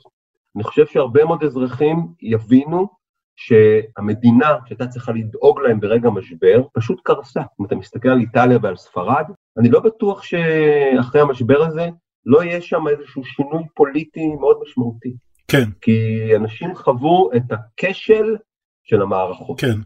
אני 0.55 0.63
חושב 0.63 0.85
שהרבה 0.85 1.25
מאוד 1.25 1.43
אזרחים 1.43 2.07
יבינו 2.21 2.98
שהמדינה 3.41 4.57
שהייתה 4.65 4.87
צריכה 4.87 5.11
לדאוג 5.11 5.59
להם 5.59 5.79
ברגע 5.79 6.09
משבר, 6.09 6.61
פשוט 6.73 7.01
קרסה. 7.03 7.41
אם 7.59 7.65
אתה 7.65 7.75
מסתכל 7.75 8.09
על 8.09 8.19
איטליה 8.19 8.57
ועל 8.61 8.75
ספרד, 8.75 9.25
אני 9.59 9.69
לא 9.69 9.79
בטוח 9.79 10.23
שאחרי 10.23 11.21
המשבר 11.21 11.63
הזה 11.63 11.89
לא 12.25 12.43
יהיה 12.43 12.61
שם 12.61 12.87
איזשהו 12.87 13.23
שינוי 13.23 13.63
פוליטי 13.75 14.27
מאוד 14.27 14.57
משמעותי. 14.63 15.13
כן. 15.47 15.65
כי 15.81 16.29
אנשים 16.35 16.75
חוו 16.75 17.29
את 17.35 17.43
הכשל 17.51 18.35
של 18.83 19.01
המערכות. 19.01 19.59
כן. 19.59 19.77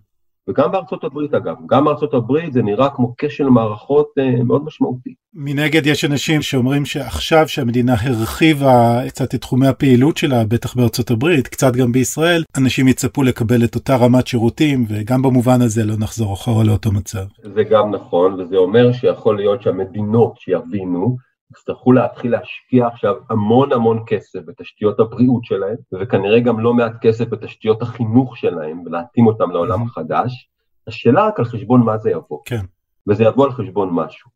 וגם 0.50 0.72
בארצות 0.72 1.04
הברית 1.04 1.34
אגב, 1.34 1.56
גם 1.68 1.86
בארצות 1.86 2.14
הברית 2.14 2.54
זה 2.54 2.62
נראה 2.62 2.90
כמו 2.90 3.14
כשל 3.18 3.50
מערכות 3.50 4.08
אה, 4.20 4.44
מאוד 4.44 4.66
משמעותי. 4.66 5.14
מנגד 5.34 5.88
יש 5.88 6.06
אנשים 6.06 6.42
שאומרים 6.42 6.86
שעכשיו 6.86 7.48
שהמדינה 7.48 7.96
הרחיבה 8.00 9.02
קצת 9.08 9.36
את 9.36 9.42
תחומי 9.42 9.68
הפעילות 9.68 10.18
שלה, 10.18 10.44
בטח 10.46 10.76
בארצות 10.76 11.12
הברית, 11.12 11.48
קצת 11.48 11.74
גם 11.74 11.92
בישראל, 11.92 12.44
אנשים 12.58 12.88
יצפו 12.88 13.24
לקבל 13.24 13.64
את 13.64 13.76
אותה 13.76 13.96
רמת 13.96 14.28
שירותים, 14.28 14.86
וגם 14.90 15.22
במובן 15.22 15.62
הזה 15.62 15.86
לא 15.86 15.94
נחזור 16.00 16.34
אחורה 16.34 16.64
לאותו 16.64 16.92
מצב. 16.92 17.24
זה 17.56 17.64
גם 17.64 17.92
נכון, 17.92 18.34
וזה 18.34 18.58
אומר 18.58 18.92
שיכול 18.92 19.38
להיות 19.38 19.62
שהמדינות 19.62 20.34
שיבינו, 20.38 21.18
יצטרכו 21.54 21.92
להתחיל 21.92 22.32
להשקיע 22.32 22.88
עכשיו 22.88 23.16
המון 23.30 23.74
המון 23.74 24.04
כסף 24.08 24.40
בתשתיות 24.46 25.00
הבריאות 25.00 25.46
שלהם, 25.46 25.76
וכנראה 25.94 26.40
גם 26.40 26.60
לא 26.60 26.74
מעט 26.74 26.94
כסף 27.02 27.30
בתשתיות 27.30 27.82
החינוך 27.82 28.38
שלהם, 28.38 28.84
ולהתאים 28.86 29.28
אותם 29.28 29.52
לעולם 29.52 29.84
החדש. 29.84 30.50
השאלה 30.88 31.28
רק 31.28 31.40
על 31.40 31.46
חשבון 31.46 31.82
מה 31.82 31.98
זה 31.98 32.12
יבוא. 32.12 32.40
כן. 32.46 32.62
וזה 33.08 33.24
יבוא 33.24 33.46
על 33.46 33.52
חשבון 33.52 33.90
משהו. 33.92 34.30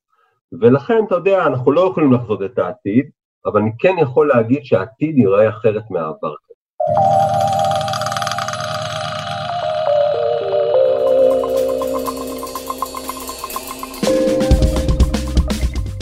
ולכן, 0.61 1.03
אתה 1.07 1.15
יודע, 1.15 1.47
אנחנו 1.47 1.71
לא 1.71 1.81
יכולים 1.91 2.13
לחזות 2.13 2.41
את 2.41 2.59
העתיד, 2.59 3.09
אבל 3.45 3.61
אני 3.61 3.71
כן 3.79 3.95
יכול 4.01 4.27
להגיד 4.27 4.59
שהעתיד 4.63 5.17
ייראה 5.17 5.49
אחרת 5.49 5.83
מהעבר. 5.89 6.33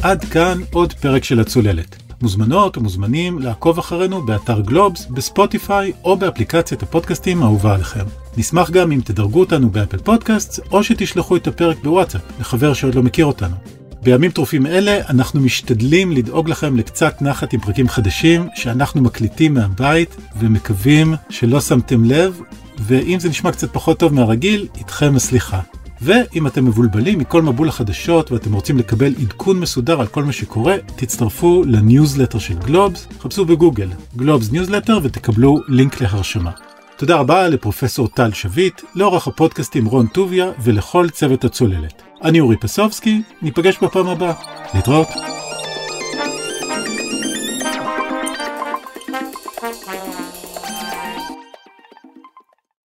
עד 0.05 0.25
כאן 0.25 0.61
עוד 0.71 0.93
פרק 0.93 1.23
של 1.23 1.39
הצוללת. 1.39 1.95
מוזמנות 2.21 2.77
ומוזמנים 2.77 3.39
לעקוב 3.39 3.79
אחרינו 3.79 4.25
באתר 4.25 4.61
גלובס, 4.61 5.05
בספוטיפיי 5.05 5.93
או 6.03 6.17
באפליקציית 6.17 6.83
הפודקאסטים 6.83 7.43
האהובה 7.43 7.73
עליכם. 7.73 8.05
נשמח 8.37 8.69
גם 8.69 8.91
אם 8.91 9.01
תדרגו 9.03 9.39
אותנו 9.39 9.69
באפל 9.69 9.97
פודקאסט 9.97 10.59
או 10.71 10.83
שתשלחו 10.83 11.35
את 11.35 11.47
הפרק 11.47 11.77
בוואטסאפ 11.83 12.21
לחבר 12.39 12.73
שעוד 12.73 12.95
לא 12.95 13.03
מכיר 13.03 13.25
אותנו. 13.25 13.55
בימים 14.03 14.31
טרופים 14.31 14.65
אלה 14.65 14.99
אנחנו 15.09 15.41
משתדלים 15.41 16.11
לדאוג 16.11 16.49
לכם 16.49 16.77
לקצת 16.77 17.21
נחת 17.21 17.53
עם 17.53 17.59
פרקים 17.59 17.89
חדשים 17.89 18.47
שאנחנו 18.55 19.01
מקליטים 19.01 19.53
מהבית 19.53 20.15
ומקווים 20.39 21.13
שלא 21.29 21.61
שמתם 21.61 22.05
לב 22.05 22.41
ואם 22.79 23.19
זה 23.19 23.29
נשמע 23.29 23.51
קצת 23.51 23.73
פחות 23.73 23.99
טוב 23.99 24.13
מהרגיל, 24.13 24.67
איתכם 24.77 25.15
הסליחה. 25.15 25.59
ואם 26.01 26.47
אתם 26.47 26.65
מבולבלים 26.65 27.19
מכל 27.19 27.41
מבול 27.41 27.69
החדשות 27.69 28.31
ואתם 28.31 28.53
רוצים 28.53 28.77
לקבל 28.77 29.13
עדכון 29.21 29.59
מסודר 29.59 30.01
על 30.01 30.07
כל 30.07 30.23
מה 30.23 30.31
שקורה, 30.31 30.75
תצטרפו 30.95 31.63
לניוזלטר 31.65 32.39
של 32.39 32.53
גלובס, 32.53 33.07
חפשו 33.19 33.45
בגוגל 33.45 33.89
גלובס 34.15 34.51
ניוזלטר 34.51 34.99
ותקבלו 35.03 35.59
לינק 35.67 36.01
להרשמה. 36.01 36.51
תודה 36.97 37.15
רבה 37.15 37.47
לפרופסור 37.47 38.07
טל 38.07 38.33
שביט, 38.33 38.81
לעורך 38.95 39.27
הפודקאסטים 39.27 39.85
רון 39.85 40.07
טוביה 40.07 40.51
ולכל 40.63 41.09
צוות 41.09 41.43
הצוללת. 41.43 42.01
אני 42.23 42.39
אורי 42.39 42.57
פסובסקי, 42.57 43.21
ניפגש 43.41 43.77
בפעם 43.81 44.07
הבאה. 44.07 44.33
להתראות. 44.73 45.07